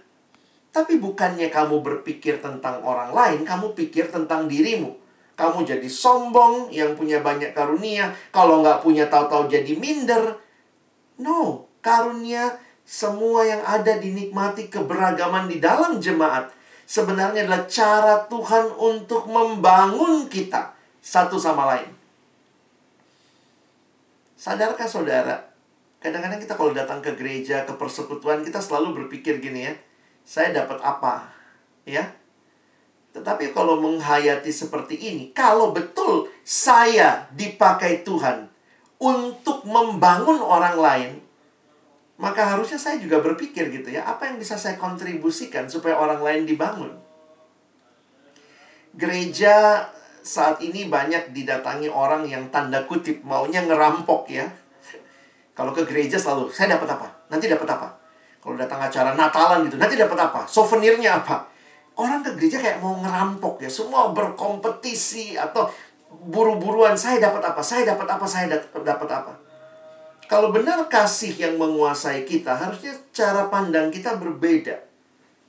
Tapi 0.74 0.98
bukannya 0.98 1.54
kamu 1.54 1.86
berpikir 1.86 2.42
tentang 2.42 2.82
orang 2.82 3.13
lain, 3.13 3.46
kamu 3.46 3.78
pikir 3.78 4.10
tentang 4.10 4.50
dirimu. 4.50 4.98
Kamu 5.39 5.63
jadi 5.63 5.88
sombong 5.88 6.67
yang 6.67 6.99
punya 6.99 7.23
banyak 7.23 7.56
karunia. 7.56 8.12
Kalau 8.36 8.60
nggak 8.60 8.84
punya 8.84 9.08
tahu-tahu 9.08 9.47
jadi 9.47 9.71
minder. 9.80 10.36
No, 11.15 11.71
karunia 11.80 12.60
semua 12.84 13.47
yang 13.47 13.63
ada 13.63 13.95
dinikmati 13.95 14.67
keberagaman 14.67 15.47
di 15.47 15.63
dalam 15.63 16.04
jemaat 16.04 16.52
sebenarnya 16.84 17.47
adalah 17.47 17.63
cara 17.71 18.28
Tuhan 18.28 18.75
untuk 18.75 19.32
membangun 19.32 20.28
kita 20.28 20.75
satu 20.99 21.39
sama 21.39 21.69
lain. 21.71 21.93
Sadarkah 24.36 24.89
saudara? 24.91 25.47
Kadang-kadang 26.04 26.39
kita 26.43 26.60
kalau 26.60 26.75
datang 26.75 26.99
ke 26.99 27.15
gereja, 27.15 27.63
ke 27.63 27.75
persekutuan, 27.80 28.43
kita 28.43 28.58
selalu 28.58 29.04
berpikir 29.04 29.39
gini 29.39 29.67
ya, 29.69 29.73
saya 30.23 30.52
dapat 30.63 30.80
apa? 30.80 31.28
Ya, 31.84 32.15
tetapi 33.10 33.50
kalau 33.58 33.82
menghayati 33.82 34.54
seperti 34.54 34.95
ini, 34.95 35.34
kalau 35.34 35.74
betul 35.74 36.30
saya 36.45 37.26
dipakai 37.34 38.06
Tuhan 38.06 38.45
untuk 39.02 39.65
membangun 39.65 40.38
orang 40.38 40.78
lain, 40.78 41.12
maka 42.22 42.54
harusnya 42.54 42.78
saya 42.78 43.02
juga 43.02 43.17
berpikir 43.24 43.72
gitu 43.74 43.89
ya, 43.89 44.06
apa 44.06 44.30
yang 44.30 44.38
bisa 44.38 44.60
saya 44.60 44.78
kontribusikan 44.78 45.65
supaya 45.65 45.98
orang 45.98 46.22
lain 46.22 46.43
dibangun. 46.45 46.91
Gereja 48.93 49.88
saat 50.19 50.62
ini 50.62 50.86
banyak 50.86 51.34
didatangi 51.34 51.89
orang 51.89 52.28
yang 52.30 52.52
tanda 52.54 52.86
kutip 52.86 53.26
maunya 53.26 53.65
ngerampok 53.65 54.30
ya. 54.30 54.45
Kalau 55.58 55.74
ke 55.74 55.84
gereja 55.84 56.15
selalu, 56.15 56.54
saya 56.54 56.78
dapat 56.78 56.93
apa? 56.93 57.08
Nanti 57.34 57.50
dapat 57.50 57.67
apa? 57.67 57.88
Kalau 58.39 58.56
datang 58.56 58.80
acara 58.80 59.12
Natalan 59.17 59.67
gitu, 59.67 59.76
nanti 59.76 60.00
dapat 60.00 60.15
apa? 60.15 60.48
Souvenirnya 60.48 61.19
apa? 61.19 61.59
Orang 62.00 62.24
ke 62.24 62.32
gereja 62.40 62.64
kayak 62.64 62.80
mau 62.80 62.96
ngerampok 62.96 63.60
ya, 63.60 63.68
semua 63.68 64.16
berkompetisi 64.16 65.36
atau 65.36 65.68
buru-buruan 66.32 66.96
saya 66.96 67.20
dapat 67.20 67.44
apa? 67.44 67.60
Saya 67.60 67.92
dapat 67.92 68.08
apa? 68.08 68.24
Saya 68.24 68.48
dapat 68.72 69.10
apa? 69.12 69.36
Kalau 70.32 70.56
benar 70.56 70.88
kasih 70.88 71.36
yang 71.36 71.60
menguasai 71.60 72.24
kita 72.24 72.56
harusnya 72.56 72.96
cara 73.12 73.52
pandang 73.52 73.92
kita 73.92 74.16
berbeda. 74.16 74.80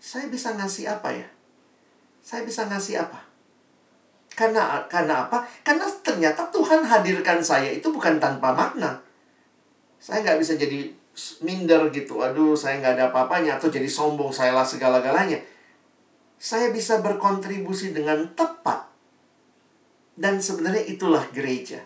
Saya 0.02 0.26
bisa 0.26 0.50
ngasih 0.58 0.90
apa 0.90 1.14
ya? 1.14 1.28
Saya 2.18 2.42
bisa 2.42 2.66
ngasih 2.66 2.98
apa? 2.98 3.22
Karena 4.34 4.90
karena 4.90 5.30
apa? 5.30 5.46
Karena 5.62 5.86
ternyata 6.02 6.50
Tuhan 6.50 6.82
hadirkan 6.82 7.38
saya 7.44 7.70
itu 7.70 7.94
bukan 7.94 8.18
tanpa 8.18 8.50
makna. 8.50 8.98
Saya 10.02 10.26
nggak 10.26 10.42
bisa 10.42 10.58
jadi 10.58 10.90
minder 11.46 11.94
gitu. 11.94 12.18
Aduh 12.26 12.58
saya 12.58 12.82
nggak 12.82 12.98
ada 12.98 13.04
apa-apanya 13.14 13.62
atau 13.62 13.70
jadi 13.70 13.86
sombong 13.86 14.34
saya 14.34 14.50
lah 14.50 14.66
segala-galanya 14.66 15.38
saya 16.40 16.72
bisa 16.72 17.04
berkontribusi 17.04 17.92
dengan 17.92 18.32
tepat 18.32 18.88
dan 20.16 20.40
sebenarnya 20.40 20.88
itulah 20.88 21.28
gereja. 21.36 21.84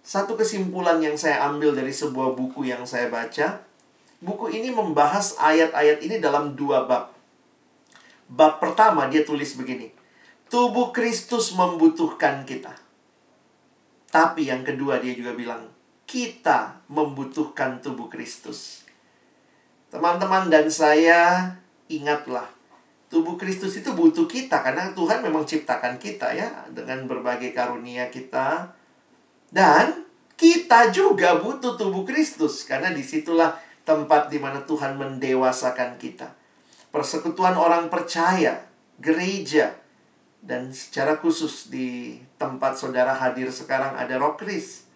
Satu 0.00 0.32
kesimpulan 0.32 0.96
yang 1.04 1.20
saya 1.20 1.44
ambil 1.44 1.76
dari 1.76 1.92
sebuah 1.92 2.32
buku 2.32 2.72
yang 2.72 2.88
saya 2.88 3.12
baca, 3.12 3.60
buku 4.24 4.48
ini 4.48 4.72
membahas 4.72 5.36
ayat-ayat 5.36 6.00
ini 6.00 6.16
dalam 6.16 6.56
dua 6.56 6.88
bab. 6.88 7.12
Bab 8.32 8.64
pertama 8.64 9.12
dia 9.12 9.28
tulis 9.28 9.52
begini, 9.60 9.92
tubuh 10.48 10.88
Kristus 10.88 11.52
membutuhkan 11.52 12.48
kita. 12.48 12.72
Tapi 14.08 14.48
yang 14.48 14.64
kedua 14.64 15.04
dia 15.04 15.12
juga 15.12 15.36
bilang, 15.36 15.68
kita 16.08 16.80
membutuhkan 16.88 17.84
tubuh 17.84 18.08
Kristus. 18.08 18.88
Teman-teman 19.92 20.48
dan 20.48 20.70
saya, 20.72 21.52
ingatlah, 21.90 22.55
tubuh 23.06 23.38
Kristus 23.38 23.78
itu 23.78 23.94
butuh 23.94 24.26
kita 24.26 24.62
karena 24.62 24.90
Tuhan 24.92 25.22
memang 25.22 25.46
ciptakan 25.46 25.96
kita 25.96 26.34
ya 26.34 26.66
dengan 26.70 27.06
berbagai 27.06 27.54
karunia 27.54 28.10
kita. 28.10 28.74
Dan 29.46 30.04
kita 30.36 30.92
juga 30.92 31.38
butuh 31.40 31.78
tubuh 31.78 32.04
Kristus 32.04 32.66
karena 32.66 32.92
di 32.92 33.00
situlah 33.00 33.56
tempat 33.86 34.28
di 34.28 34.42
mana 34.42 34.66
Tuhan 34.66 34.98
mendewasakan 34.98 35.96
kita. 35.96 36.34
Persekutuan 36.90 37.54
orang 37.54 37.88
percaya 37.88 38.66
gereja 38.98 39.76
dan 40.42 40.70
secara 40.70 41.18
khusus 41.18 41.70
di 41.70 42.18
tempat 42.38 42.78
saudara 42.78 43.14
hadir 43.16 43.50
sekarang 43.50 43.98
ada 43.98 44.14
Rokris 44.20 44.86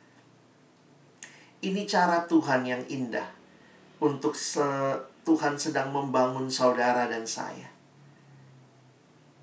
ini 1.60 1.84
cara 1.84 2.24
Tuhan 2.24 2.64
yang 2.64 2.82
indah 2.88 3.28
untuk 4.00 4.32
se 4.38 4.64
Tuhan 5.20 5.60
sedang 5.60 5.92
membangun 5.92 6.48
saudara 6.48 7.04
dan 7.06 7.28
saya 7.28 7.69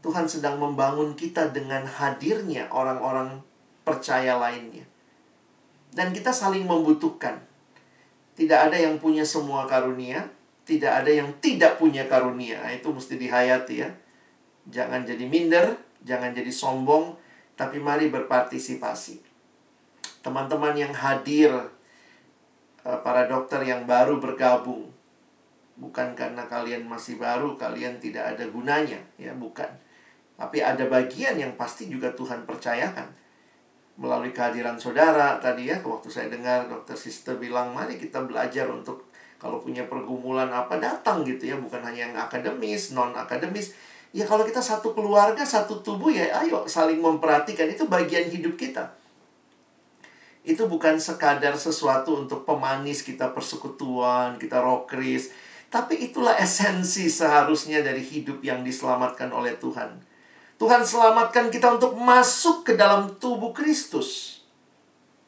Tuhan 0.08 0.24
sedang 0.24 0.56
membangun 0.56 1.20
kita 1.20 1.52
dengan 1.52 1.84
hadirnya 1.84 2.72
orang-orang 2.72 3.44
percaya 3.84 4.40
lainnya. 4.40 4.88
Dan 5.92 6.16
kita 6.16 6.32
saling 6.32 6.64
membutuhkan. 6.64 7.44
Tidak 8.40 8.56
ada 8.56 8.80
yang 8.80 9.04
punya 9.04 9.28
semua 9.28 9.68
karunia, 9.68 10.32
tidak 10.64 11.04
ada 11.04 11.12
yang 11.12 11.28
tidak 11.44 11.76
punya 11.76 12.08
karunia. 12.08 12.56
Nah, 12.64 12.72
itu 12.72 12.88
mesti 12.88 13.20
dihayati 13.20 13.84
ya. 13.84 13.92
Jangan 14.72 15.04
jadi 15.04 15.28
minder, 15.28 15.76
jangan 16.08 16.32
jadi 16.32 16.56
sombong, 16.56 17.20
tapi 17.60 17.76
mari 17.76 18.08
berpartisipasi. 18.08 19.20
Teman-teman 20.24 20.72
yang 20.72 20.96
hadir, 20.96 21.52
eh, 22.88 23.00
para 23.04 23.28
dokter 23.28 23.60
yang 23.68 23.84
baru 23.84 24.24
bergabung, 24.24 24.88
bukan 25.76 26.16
karena 26.16 26.48
kalian 26.48 26.88
masih 26.88 27.20
baru, 27.20 27.60
kalian 27.60 28.00
tidak 28.00 28.40
ada 28.40 28.48
gunanya, 28.48 29.04
ya 29.20 29.36
bukan 29.36 29.68
tapi 30.38 30.62
ada 30.62 30.86
bagian 30.86 31.34
yang 31.42 31.58
pasti 31.58 31.90
juga 31.90 32.14
Tuhan 32.14 32.46
percayakan. 32.46 33.10
Melalui 33.98 34.30
kehadiran 34.30 34.78
saudara 34.78 35.42
tadi 35.42 35.74
ya, 35.74 35.82
waktu 35.82 36.14
saya 36.14 36.30
dengar 36.30 36.70
dokter 36.70 36.94
sister 36.94 37.42
bilang, 37.42 37.74
mari 37.74 37.98
kita 37.98 38.22
belajar 38.22 38.70
untuk 38.70 39.10
Kalau 39.38 39.62
punya 39.62 39.86
pergumulan 39.86 40.50
apa 40.50 40.82
datang 40.82 41.22
gitu 41.22 41.46
ya, 41.46 41.62
bukan 41.62 41.78
hanya 41.86 42.10
yang 42.10 42.18
akademis, 42.18 42.98
non 42.98 43.14
akademis. 43.14 43.70
Ya 44.10 44.26
kalau 44.26 44.42
kita 44.42 44.58
satu 44.58 44.98
keluarga, 44.98 45.46
satu 45.46 45.78
tubuh 45.86 46.10
ya 46.10 46.42
ayo 46.42 46.66
saling 46.66 46.98
memperhatikan 46.98 47.70
itu 47.70 47.86
bagian 47.86 48.26
hidup 48.34 48.58
kita. 48.58 48.98
Itu 50.42 50.66
bukan 50.66 50.98
sekadar 50.98 51.54
sesuatu 51.54 52.18
untuk 52.18 52.50
pemanis 52.50 53.06
kita 53.06 53.30
persekutuan, 53.30 54.42
kita 54.42 54.58
rokris. 54.58 55.30
Tapi 55.70 56.10
itulah 56.10 56.34
esensi 56.42 57.06
seharusnya 57.06 57.86
dari 57.86 58.02
hidup 58.02 58.42
yang 58.42 58.66
diselamatkan 58.66 59.30
oleh 59.30 59.54
Tuhan. 59.62 60.07
Tuhan 60.58 60.82
selamatkan 60.82 61.54
kita 61.54 61.78
untuk 61.78 61.94
masuk 61.94 62.66
ke 62.66 62.74
dalam 62.74 63.14
tubuh 63.22 63.54
Kristus. 63.54 64.42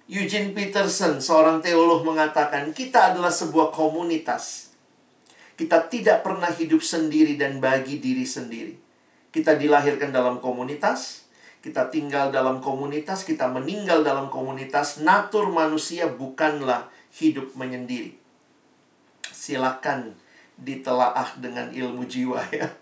Eugene 0.09 0.57
Peterson, 0.57 1.21
seorang 1.21 1.61
teolog 1.61 2.01
mengatakan, 2.01 2.73
kita 2.73 3.13
adalah 3.13 3.29
sebuah 3.29 3.69
komunitas. 3.69 4.73
Kita 5.53 5.85
tidak 5.85 6.25
pernah 6.25 6.49
hidup 6.49 6.81
sendiri 6.81 7.37
dan 7.37 7.61
bagi 7.61 8.01
diri 8.01 8.25
sendiri. 8.25 8.73
Kita 9.29 9.53
dilahirkan 9.53 10.09
dalam 10.09 10.41
komunitas, 10.41 11.29
kita 11.61 11.93
tinggal 11.93 12.33
dalam 12.33 12.57
komunitas, 12.57 13.21
kita 13.21 13.45
meninggal 13.45 14.01
dalam 14.01 14.33
komunitas. 14.33 14.97
Natur 15.05 15.53
manusia 15.53 16.09
bukanlah 16.09 16.89
hidup 17.13 17.53
menyendiri. 17.53 18.17
Silakan 19.29 20.17
ditelaah 20.57 21.37
dengan 21.37 21.69
ilmu 21.69 22.09
jiwa 22.09 22.41
ya. 22.49 22.73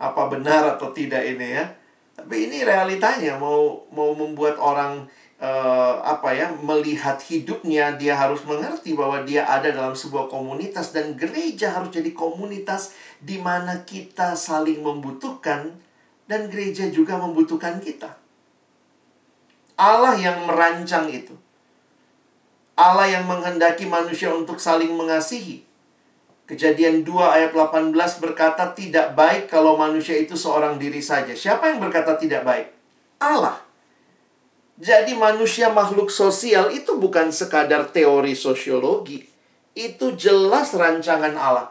Apa 0.00 0.32
benar 0.32 0.64
atau 0.80 0.88
tidak 0.96 1.20
ini 1.20 1.60
ya? 1.60 1.68
Tapi 2.16 2.48
ini 2.48 2.64
realitanya 2.64 3.36
mau 3.36 3.84
mau 3.92 4.16
membuat 4.16 4.56
orang 4.56 5.04
uh, 5.40 5.94
apa 6.04 6.36
ya 6.36 6.52
melihat 6.60 7.16
hidupnya 7.20 7.96
dia 7.96 8.16
harus 8.16 8.44
mengerti 8.44 8.92
bahwa 8.92 9.24
dia 9.24 9.48
ada 9.48 9.72
dalam 9.72 9.96
sebuah 9.96 10.28
komunitas 10.28 10.92
dan 10.92 11.16
gereja 11.16 11.72
harus 11.76 11.92
jadi 11.92 12.12
komunitas 12.12 12.96
di 13.20 13.40
mana 13.40 13.84
kita 13.84 14.36
saling 14.36 14.84
membutuhkan 14.84 15.76
dan 16.28 16.46
gereja 16.46 16.86
juga 16.92 17.18
membutuhkan 17.18 17.80
kita. 17.82 18.20
Allah 19.80 20.14
yang 20.20 20.44
merancang 20.44 21.08
itu. 21.08 21.32
Allah 22.76 23.08
yang 23.08 23.24
menghendaki 23.24 23.88
manusia 23.88 24.28
untuk 24.32 24.60
saling 24.60 24.92
mengasihi. 24.92 25.64
Kejadian 26.50 27.06
2 27.06 27.14
ayat 27.14 27.54
18 27.54 27.94
berkata 28.18 28.74
tidak 28.74 29.14
baik 29.14 29.46
kalau 29.46 29.78
manusia 29.78 30.18
itu 30.18 30.34
seorang 30.34 30.82
diri 30.82 30.98
saja. 30.98 31.30
Siapa 31.30 31.70
yang 31.70 31.78
berkata 31.78 32.18
tidak 32.18 32.42
baik? 32.42 32.74
Allah. 33.22 33.62
Jadi 34.74 35.14
manusia 35.14 35.70
makhluk 35.70 36.10
sosial 36.10 36.74
itu 36.74 36.98
bukan 36.98 37.30
sekadar 37.30 37.86
teori 37.94 38.34
sosiologi. 38.34 39.22
Itu 39.78 40.18
jelas 40.18 40.74
rancangan 40.74 41.38
Allah. 41.38 41.70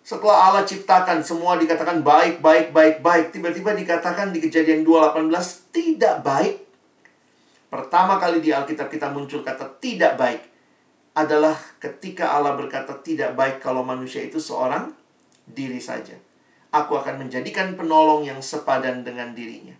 Setelah 0.00 0.48
Allah 0.48 0.64
ciptakan 0.64 1.20
semua 1.20 1.60
dikatakan 1.60 2.00
baik, 2.00 2.40
baik, 2.40 2.72
baik, 2.72 3.04
baik. 3.04 3.26
Tiba-tiba 3.28 3.76
dikatakan 3.76 4.32
di 4.32 4.40
kejadian 4.40 4.88
2.18 4.88 5.28
tidak 5.68 6.24
baik. 6.24 6.64
Pertama 7.68 8.16
kali 8.16 8.40
di 8.40 8.56
Alkitab 8.56 8.88
kita 8.88 9.12
muncul 9.12 9.44
kata 9.44 9.68
tidak 9.76 10.16
baik. 10.16 10.40
Adalah 11.18 11.58
ketika 11.82 12.30
Allah 12.38 12.54
berkata 12.54 12.94
tidak 13.02 13.34
baik 13.34 13.58
kalau 13.58 13.82
manusia 13.82 14.22
itu 14.22 14.38
seorang 14.38 14.94
diri 15.50 15.82
saja. 15.82 16.14
Aku 16.70 16.94
akan 16.94 17.26
menjadikan 17.26 17.74
penolong 17.74 18.22
yang 18.22 18.38
sepadan 18.38 19.02
dengan 19.02 19.34
dirinya 19.34 19.74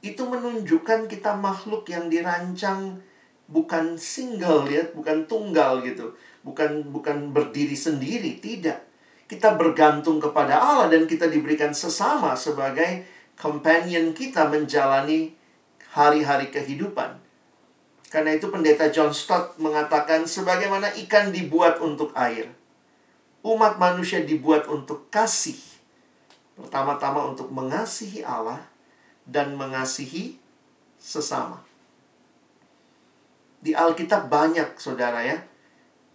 itu 0.00 0.24
menunjukkan 0.24 1.06
kita 1.06 1.36
makhluk 1.36 1.84
yang 1.92 2.08
dirancang 2.08 3.04
bukan 3.52 4.00
single 4.00 4.64
ya, 4.68 4.88
bukan 4.96 5.28
tunggal 5.28 5.84
gitu. 5.84 6.16
Bukan 6.40 6.88
bukan 6.88 7.36
berdiri 7.36 7.76
sendiri, 7.76 8.40
tidak. 8.40 8.88
Kita 9.28 9.54
bergantung 9.54 10.18
kepada 10.18 10.56
Allah 10.56 10.88
dan 10.88 11.04
kita 11.04 11.28
diberikan 11.28 11.70
sesama 11.76 12.32
sebagai 12.32 13.04
companion 13.36 14.16
kita 14.16 14.48
menjalani 14.48 15.36
hari-hari 15.92 16.48
kehidupan. 16.48 17.20
Karena 18.10 18.34
itu 18.34 18.50
pendeta 18.50 18.90
John 18.90 19.14
Stott 19.14 19.54
mengatakan 19.62 20.26
sebagaimana 20.26 20.90
ikan 21.06 21.30
dibuat 21.30 21.78
untuk 21.78 22.10
air. 22.18 22.50
Umat 23.46 23.78
manusia 23.78 24.26
dibuat 24.26 24.66
untuk 24.66 25.06
kasih. 25.14 25.56
Pertama-tama 26.58 27.30
untuk 27.30 27.54
mengasihi 27.54 28.26
Allah 28.26 28.66
dan 29.22 29.54
mengasihi 29.54 30.42
sesama. 30.98 31.62
Di 33.62 33.78
Alkitab 33.78 34.26
banyak, 34.26 34.74
saudara 34.74 35.22
ya, 35.22 35.46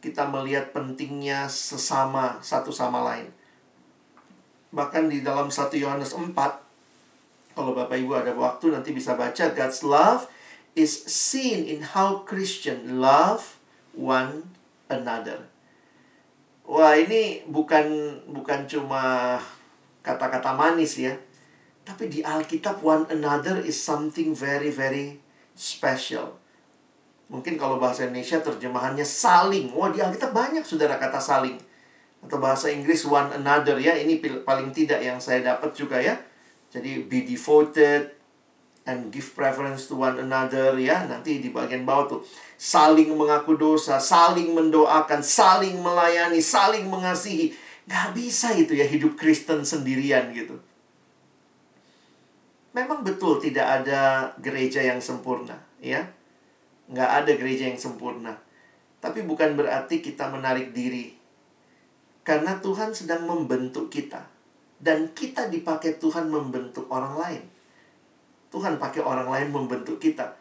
kita 0.04 0.28
melihat 0.28 0.76
pentingnya 0.76 1.48
sesama 1.48 2.44
satu 2.44 2.76
sama 2.76 3.02
lain. 3.08 3.32
Bahkan 4.76 5.08
di 5.08 5.24
dalam 5.24 5.48
1 5.48 5.72
Yohanes 5.80 6.12
4, 6.12 6.28
kalau 7.56 7.72
Bapak 7.72 7.96
Ibu 7.96 8.12
ada 8.20 8.36
waktu 8.36 8.76
nanti 8.76 8.92
bisa 8.92 9.16
baca, 9.16 9.56
God's 9.56 9.80
love 9.82 10.28
is 10.76 11.08
seen 11.08 11.64
in 11.64 11.82
how 11.96 12.28
Christian 12.28 13.00
love 13.00 13.58
one 13.96 14.52
another. 14.92 15.48
Wah, 16.68 16.94
ini 17.00 17.48
bukan 17.48 18.20
bukan 18.30 18.68
cuma 18.68 19.40
kata-kata 20.04 20.52
manis 20.54 21.00
ya. 21.00 21.16
Tapi 21.86 22.12
di 22.12 22.20
Alkitab 22.26 22.84
one 22.84 23.08
another 23.08 23.64
is 23.64 23.80
something 23.80 24.36
very 24.36 24.70
very 24.70 25.24
special. 25.56 26.36
Mungkin 27.32 27.58
kalau 27.58 27.82
bahasa 27.82 28.06
Indonesia 28.06 28.44
terjemahannya 28.44 29.06
saling. 29.06 29.74
Wah, 29.74 29.90
di 29.90 30.04
Alkitab 30.04 30.36
banyak 30.36 30.62
saudara 30.68 31.00
kata 31.00 31.18
saling. 31.18 31.58
Atau 32.22 32.38
bahasa 32.42 32.70
Inggris 32.70 33.06
one 33.06 33.32
another 33.34 33.78
ya. 33.78 33.96
Ini 33.96 34.20
paling 34.44 34.76
tidak 34.76 35.00
yang 35.02 35.22
saya 35.22 35.42
dapat 35.42 35.72
juga 35.72 36.02
ya. 36.02 36.18
Jadi 36.74 37.06
be 37.06 37.24
devoted 37.24 38.15
and 38.86 39.10
give 39.10 39.34
preference 39.34 39.90
to 39.90 39.98
one 39.98 40.18
another 40.22 40.78
ya. 40.78 41.06
Nanti 41.10 41.42
di 41.42 41.50
bagian 41.50 41.84
bawah 41.84 42.18
tuh 42.18 42.22
saling 42.56 43.12
mengaku 43.14 43.58
dosa, 43.58 43.98
saling 43.98 44.54
mendoakan, 44.54 45.20
saling 45.26 45.82
melayani, 45.82 46.40
saling 46.40 46.86
mengasihi. 46.88 47.52
Gak 47.86 48.18
bisa 48.18 48.54
itu 48.58 48.74
ya 48.74 48.86
hidup 48.86 49.18
Kristen 49.18 49.62
sendirian 49.62 50.34
gitu. 50.34 50.58
Memang 52.76 53.08
betul 53.08 53.40
tidak 53.40 53.64
ada 53.64 54.36
gereja 54.44 54.84
yang 54.84 55.00
sempurna, 55.00 55.56
ya. 55.80 56.04
Nggak 56.92 57.12
ada 57.24 57.32
gereja 57.40 57.72
yang 57.72 57.80
sempurna. 57.80 58.36
Tapi 59.00 59.24
bukan 59.24 59.56
berarti 59.56 60.04
kita 60.04 60.28
menarik 60.28 60.76
diri. 60.76 61.16
Karena 62.28 62.60
Tuhan 62.60 62.92
sedang 62.92 63.24
membentuk 63.24 63.88
kita. 63.88 64.28
Dan 64.76 65.16
kita 65.16 65.48
dipakai 65.48 65.96
Tuhan 66.04 66.28
membentuk 66.28 66.92
orang 66.92 67.16
lain. 67.16 67.44
Tuhan 68.50 68.80
pakai 68.82 69.02
orang 69.02 69.28
lain 69.30 69.50
membentuk 69.52 69.98
kita. 70.00 70.36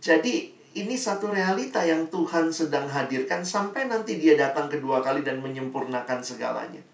Jadi 0.00 0.56
ini 0.76 0.92
satu 0.92 1.32
realita 1.32 1.80
yang 1.80 2.04
Tuhan 2.12 2.52
sedang 2.52 2.84
hadirkan 2.84 3.40
sampai 3.40 3.88
nanti 3.88 4.20
dia 4.20 4.36
datang 4.36 4.68
kedua 4.68 5.00
kali 5.00 5.24
dan 5.24 5.40
menyempurnakan 5.40 6.20
segalanya. 6.20 6.84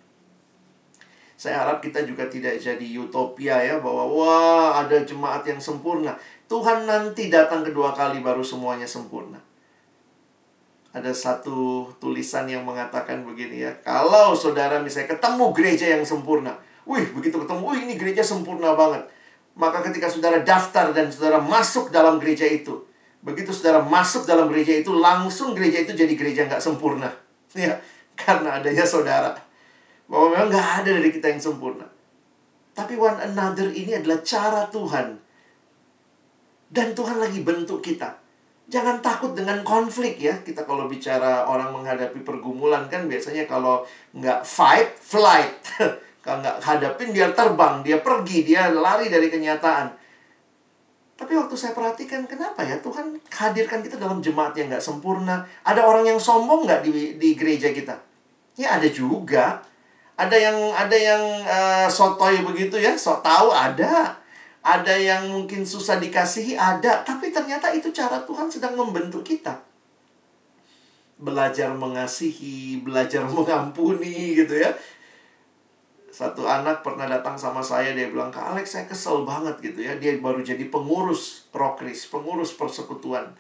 Saya 1.35 1.67
harap 1.67 1.83
kita 1.83 2.07
juga 2.07 2.31
tidak 2.31 2.63
jadi 2.63 2.87
utopia 3.03 3.59
ya 3.59 3.83
bahwa 3.83 4.07
wah 4.07 4.79
ada 4.79 5.03
jemaat 5.03 5.43
yang 5.43 5.59
sempurna. 5.59 6.15
Tuhan 6.47 6.87
nanti 6.87 7.27
datang 7.27 7.67
kedua 7.67 7.91
kali 7.91 8.23
baru 8.23 8.47
semuanya 8.47 8.87
sempurna. 8.87 9.43
Ada 10.95 11.11
satu 11.11 11.91
tulisan 11.99 12.47
yang 12.47 12.63
mengatakan 12.63 13.27
begini 13.27 13.67
ya, 13.67 13.75
kalau 13.83 14.37
saudara 14.39 14.79
misalnya 14.79 15.19
ketemu 15.19 15.51
gereja 15.51 15.87
yang 15.99 16.05
sempurna, 16.07 16.55
wih 16.87 17.11
begitu 17.11 17.43
ketemu, 17.43 17.65
wih 17.65 17.81
ini 17.91 17.95
gereja 17.99 18.23
sempurna 18.23 18.79
banget. 18.79 19.03
Maka 19.53 19.85
ketika 19.85 20.09
saudara 20.09 20.41
daftar 20.41 20.97
dan 20.97 21.13
saudara 21.13 21.37
masuk 21.37 21.93
dalam 21.93 22.17
gereja 22.17 22.49
itu, 22.49 22.89
begitu 23.21 23.53
saudara 23.53 23.85
masuk 23.85 24.25
dalam 24.25 24.49
gereja 24.49 24.81
itu, 24.81 24.97
langsung 24.97 25.53
gereja 25.53 25.85
itu 25.85 25.93
jadi 25.93 26.15
gereja 26.17 26.49
nggak 26.49 26.63
sempurna. 26.63 27.11
Ya, 27.53 27.77
karena 28.17 28.57
adanya 28.57 28.81
saudara. 28.81 29.37
Bahwa 30.09 30.33
memang 30.33 30.49
nggak 30.49 30.69
ada 30.81 30.91
dari 30.97 31.13
kita 31.13 31.29
yang 31.29 31.37
sempurna. 31.37 31.85
Tapi 32.73 32.97
one 32.97 33.21
another 33.21 33.69
ini 33.69 33.93
adalah 33.93 34.25
cara 34.25 34.65
Tuhan. 34.73 35.21
Dan 36.73 36.97
Tuhan 36.97 37.21
lagi 37.21 37.45
bentuk 37.45 37.85
kita. 37.85 38.09
Jangan 38.73 39.05
takut 39.05 39.37
dengan 39.37 39.61
konflik 39.61 40.17
ya. 40.17 40.33
Kita 40.41 40.65
kalau 40.65 40.89
bicara 40.89 41.45
orang 41.45 41.77
menghadapi 41.77 42.25
pergumulan 42.25 42.89
kan 42.89 43.05
biasanya 43.05 43.45
kalau 43.45 43.85
nggak 44.17 44.41
fight, 44.49 44.97
flight. 44.97 45.61
kalau 46.23 46.39
nggak 46.39 46.63
hadapin 46.63 47.11
dia 47.11 47.35
terbang, 47.35 47.83
dia 47.83 47.99
pergi, 47.99 48.47
dia 48.47 48.71
lari 48.71 49.11
dari 49.11 49.27
kenyataan. 49.27 49.91
Tapi 51.19 51.39
waktu 51.39 51.55
saya 51.59 51.75
perhatikan 51.75 52.27
kenapa 52.31 52.63
ya 52.63 52.79
Tuhan 52.79 53.15
hadirkan 53.27 53.83
kita 53.83 53.99
dalam 53.99 54.23
jemaat 54.23 54.55
yang 54.55 54.71
nggak 54.71 54.83
sempurna. 54.83 55.43
Ada 55.67 55.83
orang 55.83 56.07
yang 56.07 56.19
sombong 56.19 56.67
nggak 56.67 56.83
di, 56.87 57.19
di 57.19 57.31
gereja 57.35 57.75
kita? 57.75 57.95
Ya 58.55 58.79
ada 58.79 58.87
juga. 58.87 59.63
Ada 60.15 60.37
yang 60.39 60.59
ada 60.75 60.97
yang 60.99 61.23
uh, 61.43 61.89
sotoy 61.91 62.43
begitu 62.47 62.79
ya, 62.79 62.95
sok 62.95 63.23
tahu 63.27 63.51
ada. 63.51 64.15
Ada 64.63 64.95
yang 64.95 65.27
mungkin 65.27 65.67
susah 65.67 65.99
dikasihi 65.99 66.55
ada, 66.55 67.03
tapi 67.03 67.35
ternyata 67.35 67.75
itu 67.75 67.91
cara 67.91 68.23
Tuhan 68.23 68.47
sedang 68.47 68.79
membentuk 68.79 69.27
kita. 69.27 69.59
belajar 71.23 71.71
mengasihi, 71.71 72.83
belajar 72.83 73.23
mengampuni 73.35 74.43
gitu 74.43 74.59
ya. 74.59 74.75
Satu 76.13 76.45
anak 76.45 76.85
pernah 76.85 77.09
datang 77.09 77.41
sama 77.41 77.65
saya, 77.65 77.97
dia 77.97 78.13
bilang, 78.13 78.29
Kak 78.29 78.53
Alex 78.53 78.77
saya 78.77 78.85
kesel 78.85 79.25
banget 79.25 79.57
gitu 79.65 79.81
ya. 79.81 79.97
Dia 79.97 80.21
baru 80.21 80.45
jadi 80.45 80.69
pengurus 80.69 81.49
rokris, 81.57 82.05
pengurus 82.13 82.53
persekutuan. 82.53 83.33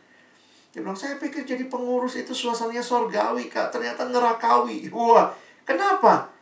Dia 0.72 0.80
bilang, 0.80 0.96
saya 0.96 1.20
pikir 1.20 1.44
jadi 1.44 1.68
pengurus 1.68 2.16
itu 2.16 2.32
suasananya 2.32 2.80
sorgawi, 2.80 3.52
Kak. 3.52 3.76
Ternyata 3.76 4.08
nerakawi. 4.08 4.88
Wah, 4.96 5.28
kenapa? 5.68 6.32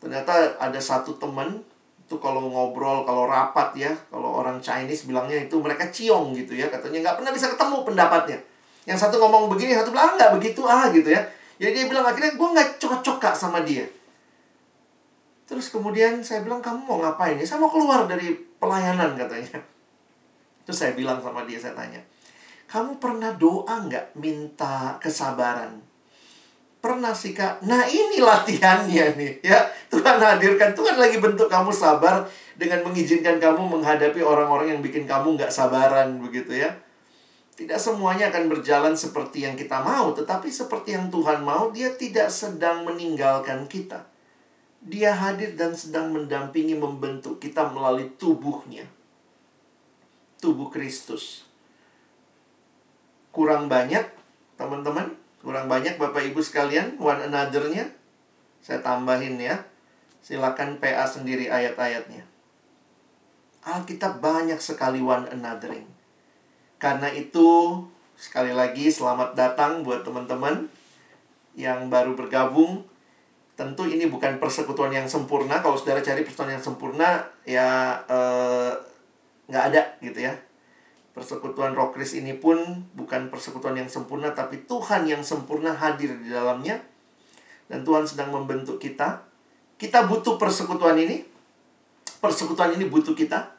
Ternyata 0.00 0.56
ada 0.56 0.80
satu 0.80 1.12
teman, 1.20 1.60
itu 2.08 2.16
kalau 2.24 2.48
ngobrol, 2.48 3.04
kalau 3.04 3.28
rapat 3.28 3.76
ya, 3.76 3.92
kalau 4.08 4.40
orang 4.40 4.56
Chinese 4.64 5.04
bilangnya 5.04 5.44
itu 5.44 5.60
mereka 5.60 5.92
ciong 5.92 6.32
gitu 6.40 6.56
ya. 6.56 6.72
Katanya 6.72 7.04
nggak 7.04 7.16
pernah 7.20 7.32
bisa 7.36 7.52
ketemu 7.52 7.84
pendapatnya. 7.84 8.40
Yang 8.88 9.04
satu 9.04 9.20
ngomong 9.20 9.52
begini, 9.52 9.76
satu 9.76 9.92
bilang, 9.92 10.16
nggak 10.16 10.40
begitu 10.40 10.64
ah 10.64 10.88
gitu 10.88 11.12
ya. 11.12 11.20
Jadi 11.60 11.72
dia 11.76 11.84
bilang, 11.84 12.08
akhirnya 12.08 12.32
gue 12.32 12.48
nggak 12.48 12.80
cocok 12.80 13.20
kak 13.20 13.36
sama 13.36 13.60
dia. 13.60 13.84
Terus 15.46 15.70
kemudian 15.70 16.18
saya 16.26 16.42
bilang, 16.42 16.58
kamu 16.58 16.82
mau 16.82 16.98
ngapain 16.98 17.38
ya? 17.38 17.46
Saya 17.46 17.62
mau 17.62 17.70
keluar 17.70 18.10
dari 18.10 18.34
pelayanan 18.58 19.14
katanya. 19.14 19.62
Terus 20.66 20.78
saya 20.82 20.92
bilang 20.98 21.22
sama 21.22 21.46
dia, 21.46 21.54
saya 21.54 21.78
tanya, 21.78 22.02
kamu 22.66 22.98
pernah 22.98 23.30
doa 23.38 23.86
nggak 23.86 24.18
minta 24.18 24.98
kesabaran? 24.98 25.78
Pernah 26.82 27.14
sih 27.14 27.34
kak. 27.34 27.62
Nah 27.62 27.86
ini 27.86 28.18
latihannya 28.18 29.06
nih 29.18 29.32
ya. 29.42 29.62
Tuhan 29.86 30.18
hadirkan. 30.18 30.74
Tuhan 30.74 30.98
lagi 30.98 31.18
bentuk 31.22 31.46
kamu 31.46 31.70
sabar 31.70 32.26
dengan 32.58 32.82
mengizinkan 32.82 33.38
kamu 33.38 33.62
menghadapi 33.78 34.22
orang-orang 34.22 34.74
yang 34.74 34.80
bikin 34.82 35.06
kamu 35.06 35.38
nggak 35.38 35.50
sabaran 35.50 36.18
begitu 36.18 36.54
ya. 36.54 36.74
Tidak 37.56 37.80
semuanya 37.80 38.28
akan 38.28 38.52
berjalan 38.52 38.92
seperti 38.92 39.48
yang 39.48 39.56
kita 39.56 39.80
mau, 39.80 40.12
tetapi 40.12 40.52
seperti 40.52 40.92
yang 40.92 41.08
Tuhan 41.08 41.40
mau, 41.40 41.72
Dia 41.72 41.88
tidak 41.96 42.28
sedang 42.28 42.84
meninggalkan 42.84 43.64
kita. 43.64 44.04
Dia 44.84 45.16
hadir 45.16 45.56
dan 45.56 45.72
sedang 45.72 46.12
mendampingi 46.12 46.76
membentuk 46.76 47.38
kita 47.38 47.68
melalui 47.72 48.12
tubuhnya. 48.18 48.84
Tubuh 50.40 50.68
Kristus 50.68 51.46
kurang 53.36 53.68
banyak, 53.68 54.08
teman-teman. 54.56 55.12
Kurang 55.44 55.68
banyak 55.68 56.00
Bapak 56.00 56.24
Ibu 56.32 56.40
sekalian, 56.40 56.96
one 56.96 57.28
another-nya. 57.28 57.92
Saya 58.64 58.80
tambahin 58.80 59.36
ya. 59.36 59.60
Silakan 60.24 60.80
PA 60.80 61.04
sendiri 61.04 61.52
ayat-ayatnya. 61.52 62.24
Alkitab 63.62 64.24
banyak 64.24 64.56
sekali 64.56 65.04
one 65.04 65.28
anothering. 65.28 65.84
Karena 66.80 67.12
itu, 67.12 67.78
sekali 68.16 68.56
lagi 68.56 68.88
selamat 68.88 69.36
datang 69.36 69.84
buat 69.84 70.02
teman-teman 70.02 70.72
yang 71.52 71.92
baru 71.92 72.16
bergabung. 72.16 72.88
Tentu 73.56 73.88
ini 73.88 74.04
bukan 74.12 74.36
persekutuan 74.36 74.92
yang 74.92 75.08
sempurna. 75.08 75.64
Kalau 75.64 75.80
saudara 75.80 76.04
cari 76.04 76.20
persekutuan 76.20 76.52
yang 76.52 76.60
sempurna, 76.60 77.24
ya 77.48 77.96
eh, 78.04 78.72
nggak 79.48 79.64
ada 79.72 79.82
gitu 80.04 80.28
ya. 80.28 80.36
Persekutuan 81.16 81.72
Rokris 81.72 82.20
ini 82.20 82.36
pun 82.36 82.60
bukan 82.92 83.32
persekutuan 83.32 83.72
yang 83.80 83.88
sempurna, 83.88 84.36
tapi 84.36 84.68
Tuhan 84.68 85.08
yang 85.08 85.24
sempurna 85.24 85.72
hadir 85.72 86.12
di 86.20 86.28
dalamnya. 86.28 86.76
Dan 87.72 87.80
Tuhan 87.80 88.04
sedang 88.04 88.28
membentuk 88.28 88.76
kita. 88.76 89.24
Kita 89.80 90.04
butuh 90.04 90.36
persekutuan 90.36 91.00
ini. 91.00 91.24
Persekutuan 92.20 92.76
ini 92.76 92.84
butuh 92.92 93.16
kita. 93.16 93.56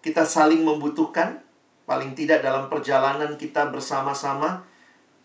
Kita 0.00 0.24
saling 0.24 0.64
membutuhkan. 0.64 1.44
Paling 1.84 2.16
tidak 2.16 2.40
dalam 2.40 2.72
perjalanan 2.72 3.36
kita 3.36 3.68
bersama-sama 3.68 4.64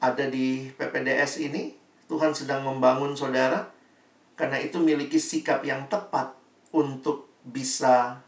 ada 0.04 0.26
di 0.28 0.68
PPDS 0.76 1.40
ini. 1.40 1.72
Tuhan 2.12 2.36
sedang 2.36 2.68
membangun 2.68 3.16
saudara. 3.16 3.79
Karena 4.40 4.56
itu 4.56 4.80
miliki 4.80 5.20
sikap 5.20 5.68
yang 5.68 5.92
tepat 5.92 6.32
untuk 6.72 7.28
bisa 7.44 8.24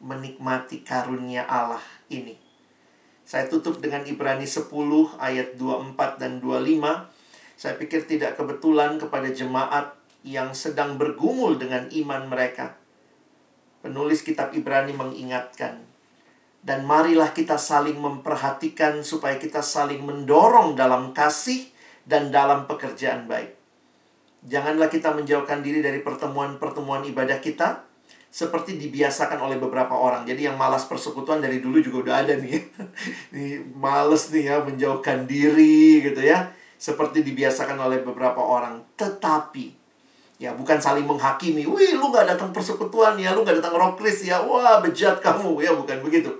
menikmati 0.00 0.80
karunia 0.80 1.44
Allah 1.44 1.84
ini. 2.08 2.40
Saya 3.28 3.52
tutup 3.52 3.76
dengan 3.84 4.00
Ibrani 4.08 4.48
10 4.48 4.72
ayat 5.20 5.60
24 5.60 6.16
dan 6.16 6.40
25. 6.40 7.04
Saya 7.60 7.76
pikir 7.76 8.08
tidak 8.08 8.40
kebetulan 8.40 8.96
kepada 8.96 9.28
jemaat 9.28 9.92
yang 10.24 10.56
sedang 10.56 10.96
bergumul 10.96 11.60
dengan 11.60 11.84
iman 11.92 12.32
mereka. 12.32 12.72
Penulis 13.84 14.24
kitab 14.24 14.56
Ibrani 14.56 14.96
mengingatkan. 14.96 15.84
Dan 16.64 16.88
marilah 16.88 17.36
kita 17.36 17.60
saling 17.60 18.00
memperhatikan 18.00 19.04
supaya 19.04 19.36
kita 19.36 19.60
saling 19.60 20.00
mendorong 20.00 20.80
dalam 20.80 21.12
kasih 21.12 21.68
dan 22.08 22.32
dalam 22.32 22.64
pekerjaan 22.64 23.28
baik. 23.28 23.61
Janganlah 24.42 24.90
kita 24.90 25.14
menjauhkan 25.14 25.62
diri 25.62 25.78
dari 25.78 26.02
pertemuan-pertemuan 26.02 27.06
ibadah 27.06 27.38
kita, 27.38 27.86
seperti 28.32 28.80
dibiasakan 28.80 29.38
oleh 29.38 29.60
beberapa 29.60 29.92
orang. 29.92 30.24
Jadi 30.24 30.48
yang 30.48 30.56
malas 30.56 30.88
persekutuan 30.88 31.44
dari 31.44 31.60
dulu 31.60 31.78
juga 31.84 32.10
udah 32.10 32.14
ada 32.26 32.34
nih. 32.40 32.58
nih 33.36 33.60
males 33.76 34.32
nih 34.32 34.50
ya 34.50 34.56
menjauhkan 34.64 35.28
diri 35.28 36.00
gitu 36.00 36.24
ya. 36.24 36.50
Seperti 36.80 37.22
dibiasakan 37.22 37.76
oleh 37.76 38.00
beberapa 38.00 38.40
orang. 38.40 38.82
Tetapi 38.96 39.78
ya 40.42 40.56
bukan 40.56 40.80
saling 40.80 41.04
menghakimi. 41.06 41.68
Wih, 41.68 41.94
lu 41.94 42.10
gak 42.10 42.26
datang 42.26 42.50
persekutuan 42.50 43.20
ya, 43.20 43.36
lu 43.36 43.44
gak 43.46 43.62
datang 43.62 43.76
rokris 43.78 44.26
ya. 44.26 44.42
Wah, 44.42 44.82
bejat 44.82 45.20
kamu 45.20 45.62
ya, 45.62 45.76
bukan 45.76 46.02
begitu. 46.02 46.32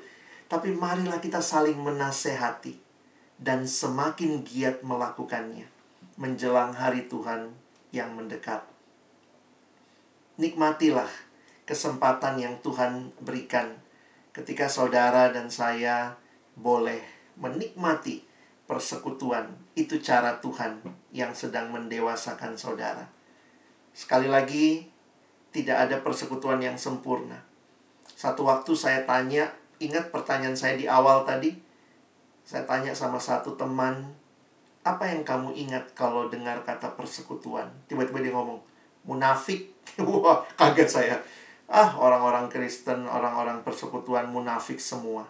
Tapi 0.51 0.75
marilah 0.75 1.23
kita 1.23 1.39
saling 1.39 1.79
menasehati 1.79 2.75
dan 3.39 3.69
semakin 3.69 4.43
giat 4.43 4.81
melakukannya 4.81 5.69
menjelang 6.17 6.73
hari 6.73 7.07
Tuhan 7.07 7.62
yang 7.93 8.17
mendekat. 8.17 8.65
Nikmatilah 10.41 11.09
kesempatan 11.69 12.41
yang 12.41 12.59
Tuhan 12.65 13.13
berikan 13.21 13.79
ketika 14.33 14.67
saudara 14.67 15.29
dan 15.31 15.53
saya 15.53 16.17
boleh 16.57 17.01
menikmati 17.37 18.25
persekutuan. 18.65 19.53
Itu 19.77 20.01
cara 20.01 20.41
Tuhan 20.41 20.81
yang 21.13 21.37
sedang 21.37 21.69
mendewasakan 21.69 22.57
saudara. 22.57 23.09
Sekali 23.93 24.29
lagi, 24.29 24.89
tidak 25.53 25.89
ada 25.89 25.97
persekutuan 26.01 26.65
yang 26.65 26.81
sempurna. 26.81 27.45
Satu 28.09 28.49
waktu 28.49 28.73
saya 28.73 29.05
tanya, 29.05 29.53
ingat 29.77 30.09
pertanyaan 30.09 30.57
saya 30.57 30.81
di 30.81 30.89
awal 30.89 31.29
tadi? 31.29 31.53
Saya 32.43 32.65
tanya 32.65 32.97
sama 32.97 33.21
satu 33.21 33.55
teman, 33.55 34.17
apa 34.83 35.05
yang 35.07 35.23
kamu 35.23 35.55
ingat 35.55 35.95
kalau 35.95 36.27
dengar 36.27 36.63
kata 36.67 36.95
persekutuan? 36.99 37.71
Tiba-tiba 37.87 38.19
dia 38.19 38.35
ngomong, 38.35 38.59
munafik. 39.07 39.71
Wah, 40.03 40.43
kaget 40.59 40.91
saya 40.91 41.17
ah 41.73 41.97
orang-orang 41.97 42.53
Kristen, 42.53 43.09
orang-orang 43.09 43.65
persekutuan 43.65 44.29
munafik 44.29 44.77
semua. 44.77 45.25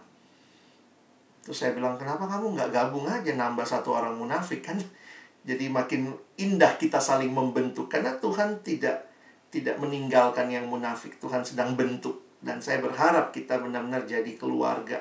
Terus 1.47 1.55
saya 1.55 1.71
bilang, 1.75 1.95
kenapa 1.95 2.27
kamu 2.27 2.59
nggak 2.59 2.71
gabung 2.75 3.07
aja 3.07 3.31
nambah 3.39 3.63
satu 3.63 3.95
orang 3.95 4.19
munafik 4.19 4.67
kan? 4.67 4.75
Jadi 5.49 5.71
makin 5.71 6.11
indah 6.39 6.75
kita 6.79 6.99
saling 6.99 7.31
membentuk 7.31 7.87
karena 7.87 8.19
Tuhan 8.19 8.63
tidak 8.67 9.07
tidak 9.55 9.79
meninggalkan 9.79 10.51
yang 10.51 10.67
munafik. 10.67 11.19
Tuhan 11.23 11.47
sedang 11.47 11.79
bentuk 11.79 12.19
dan 12.43 12.59
saya 12.59 12.83
berharap 12.83 13.31
kita 13.31 13.59
benar-benar 13.63 14.03
jadi 14.03 14.35
keluarga 14.35 14.99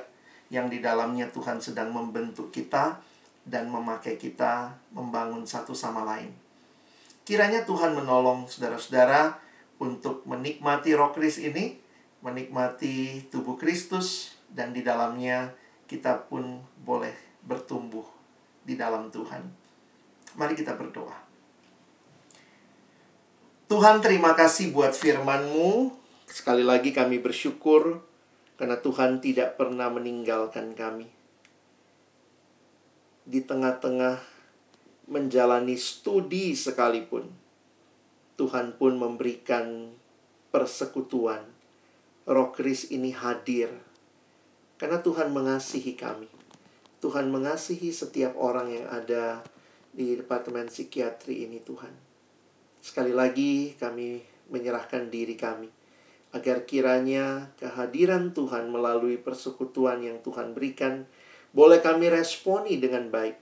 yang 0.53 0.69
di 0.69 0.77
dalamnya 0.77 1.29
Tuhan 1.29 1.57
sedang 1.57 1.89
membentuk 1.89 2.53
kita 2.53 2.99
dan 3.45 3.69
memakai 3.69 4.17
kita 4.17 4.77
membangun 4.93 5.45
satu 5.45 5.73
sama 5.73 6.05
lain. 6.05 6.33
Kiranya 7.25 7.65
Tuhan 7.65 7.93
menolong 7.93 8.49
saudara-saudara 8.49 9.37
untuk 9.81 10.25
menikmati 10.29 10.93
roh 10.93 11.09
kris 11.13 11.41
ini, 11.41 11.77
menikmati 12.21 13.25
tubuh 13.33 13.57
Kristus, 13.57 14.37
dan 14.51 14.75
di 14.75 14.85
dalamnya 14.85 15.53
kita 15.89 16.29
pun 16.29 16.61
boleh 16.81 17.13
bertumbuh 17.45 18.05
di 18.61 18.77
dalam 18.77 19.09
Tuhan. 19.09 19.41
Mari 20.37 20.53
kita 20.53 20.77
berdoa. 20.77 21.17
Tuhan 23.71 24.03
terima 24.03 24.35
kasih 24.35 24.75
buat 24.75 24.91
firman-Mu. 24.91 25.95
Sekali 26.27 26.63
lagi 26.63 26.91
kami 26.91 27.23
bersyukur 27.23 28.03
karena 28.59 28.75
Tuhan 28.79 29.23
tidak 29.23 29.55
pernah 29.55 29.87
meninggalkan 29.87 30.75
kami. 30.75 31.20
Di 33.25 33.45
tengah-tengah 33.45 34.17
menjalani 35.11 35.77
studi 35.77 36.57
sekalipun, 36.57 37.29
Tuhan 38.39 38.73
pun 38.79 38.97
memberikan 38.97 39.93
persekutuan. 40.49 41.45
Roh 42.25 42.53
Kris 42.53 42.93
ini 42.93 43.13
hadir 43.13 43.73
karena 44.81 44.97
Tuhan 44.97 45.29
mengasihi 45.29 45.93
kami. 45.93 46.25
Tuhan 47.01 47.29
mengasihi 47.29 47.93
setiap 47.93 48.33
orang 48.37 48.73
yang 48.73 48.87
ada 48.89 49.45
di 49.93 50.17
departemen 50.17 50.69
psikiatri 50.69 51.45
ini 51.45 51.61
Tuhan. 51.61 51.93
Sekali 52.81 53.13
lagi 53.13 53.77
kami 53.77 54.21
menyerahkan 54.49 55.13
diri 55.13 55.37
kami 55.37 55.69
agar 56.33 56.65
kiranya 56.65 57.53
kehadiran 57.61 58.33
Tuhan 58.33 58.73
melalui 58.73 59.21
persekutuan 59.21 60.01
yang 60.01 60.17
Tuhan 60.25 60.57
berikan 60.57 61.05
boleh 61.51 61.83
kami 61.83 62.07
responi 62.07 62.79
dengan 62.79 63.11
baik. 63.11 63.37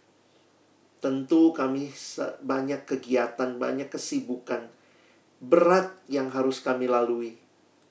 Tentu 1.00 1.56
kami 1.56 1.94
banyak 2.44 2.84
kegiatan, 2.84 3.56
banyak 3.56 3.88
kesibukan, 3.88 4.68
berat 5.40 5.96
yang 6.12 6.28
harus 6.34 6.60
kami 6.60 6.92
lalui. 6.92 7.40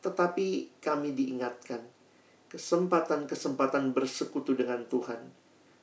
Tetapi 0.04 0.78
kami 0.82 1.16
diingatkan, 1.16 1.80
kesempatan-kesempatan 2.52 3.96
bersekutu 3.96 4.52
dengan 4.52 4.84
Tuhan 4.84 5.32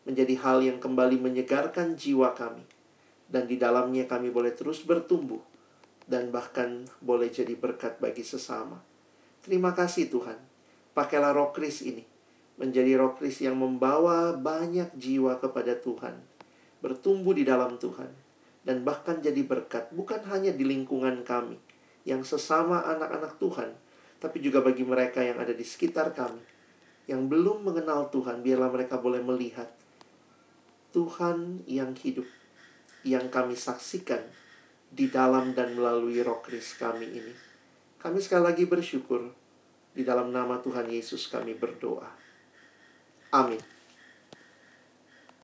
menjadi 0.06 0.38
hal 0.46 0.62
yang 0.62 0.78
kembali 0.78 1.18
menyegarkan 1.18 1.98
jiwa 1.98 2.38
kami. 2.38 2.62
Dan 3.26 3.50
di 3.50 3.58
dalamnya 3.58 4.06
kami 4.06 4.30
boleh 4.30 4.54
terus 4.54 4.86
bertumbuh 4.86 5.42
dan 6.06 6.30
bahkan 6.30 6.86
boleh 7.02 7.34
jadi 7.34 7.58
berkat 7.58 7.98
bagi 7.98 8.22
sesama. 8.22 8.86
Terima 9.42 9.74
kasih 9.74 10.14
Tuhan. 10.14 10.38
Pakailah 10.94 11.34
roh 11.34 11.50
kris 11.50 11.82
ini 11.82 12.15
menjadi 12.56 12.96
roh 13.00 13.16
kris 13.16 13.44
yang 13.44 13.60
membawa 13.60 14.36
banyak 14.36 14.96
jiwa 14.96 15.40
kepada 15.40 15.76
Tuhan 15.76 16.36
bertumbuh 16.86 17.34
di 17.34 17.42
dalam 17.42 17.82
Tuhan, 17.82 18.14
dan 18.62 18.86
bahkan 18.86 19.18
jadi 19.18 19.42
berkat 19.42 19.90
bukan 19.90 20.22
hanya 20.30 20.54
di 20.54 20.62
lingkungan 20.62 21.26
kami 21.26 21.58
yang 22.06 22.22
sesama 22.22 22.86
anak-anak 22.86 23.42
Tuhan, 23.42 23.74
tapi 24.22 24.38
juga 24.38 24.62
bagi 24.62 24.86
mereka 24.86 25.26
yang 25.26 25.42
ada 25.42 25.50
di 25.50 25.66
sekitar 25.66 26.14
kami 26.14 26.38
yang 27.10 27.26
belum 27.26 27.66
mengenal 27.66 28.14
Tuhan, 28.14 28.46
biarlah 28.46 28.70
mereka 28.70 29.02
boleh 29.02 29.22
melihat 29.22 29.70
Tuhan 30.94 31.66
yang 31.66 31.98
hidup 31.98 32.26
yang 33.06 33.30
kami 33.34 33.58
saksikan 33.58 34.22
di 34.90 35.10
dalam 35.10 35.54
dan 35.58 35.74
melalui 35.74 36.22
roh 36.22 36.42
kris 36.42 36.78
kami 36.78 37.06
ini. 37.06 37.34
Kami 37.98 38.22
sekali 38.22 38.46
lagi 38.46 38.66
bersyukur 38.70 39.34
di 39.94 40.06
dalam 40.06 40.30
nama 40.30 40.62
Tuhan 40.62 40.86
Yesus 40.90 41.30
kami 41.30 41.58
berdoa. 41.58 42.25
Amin. 43.36 43.75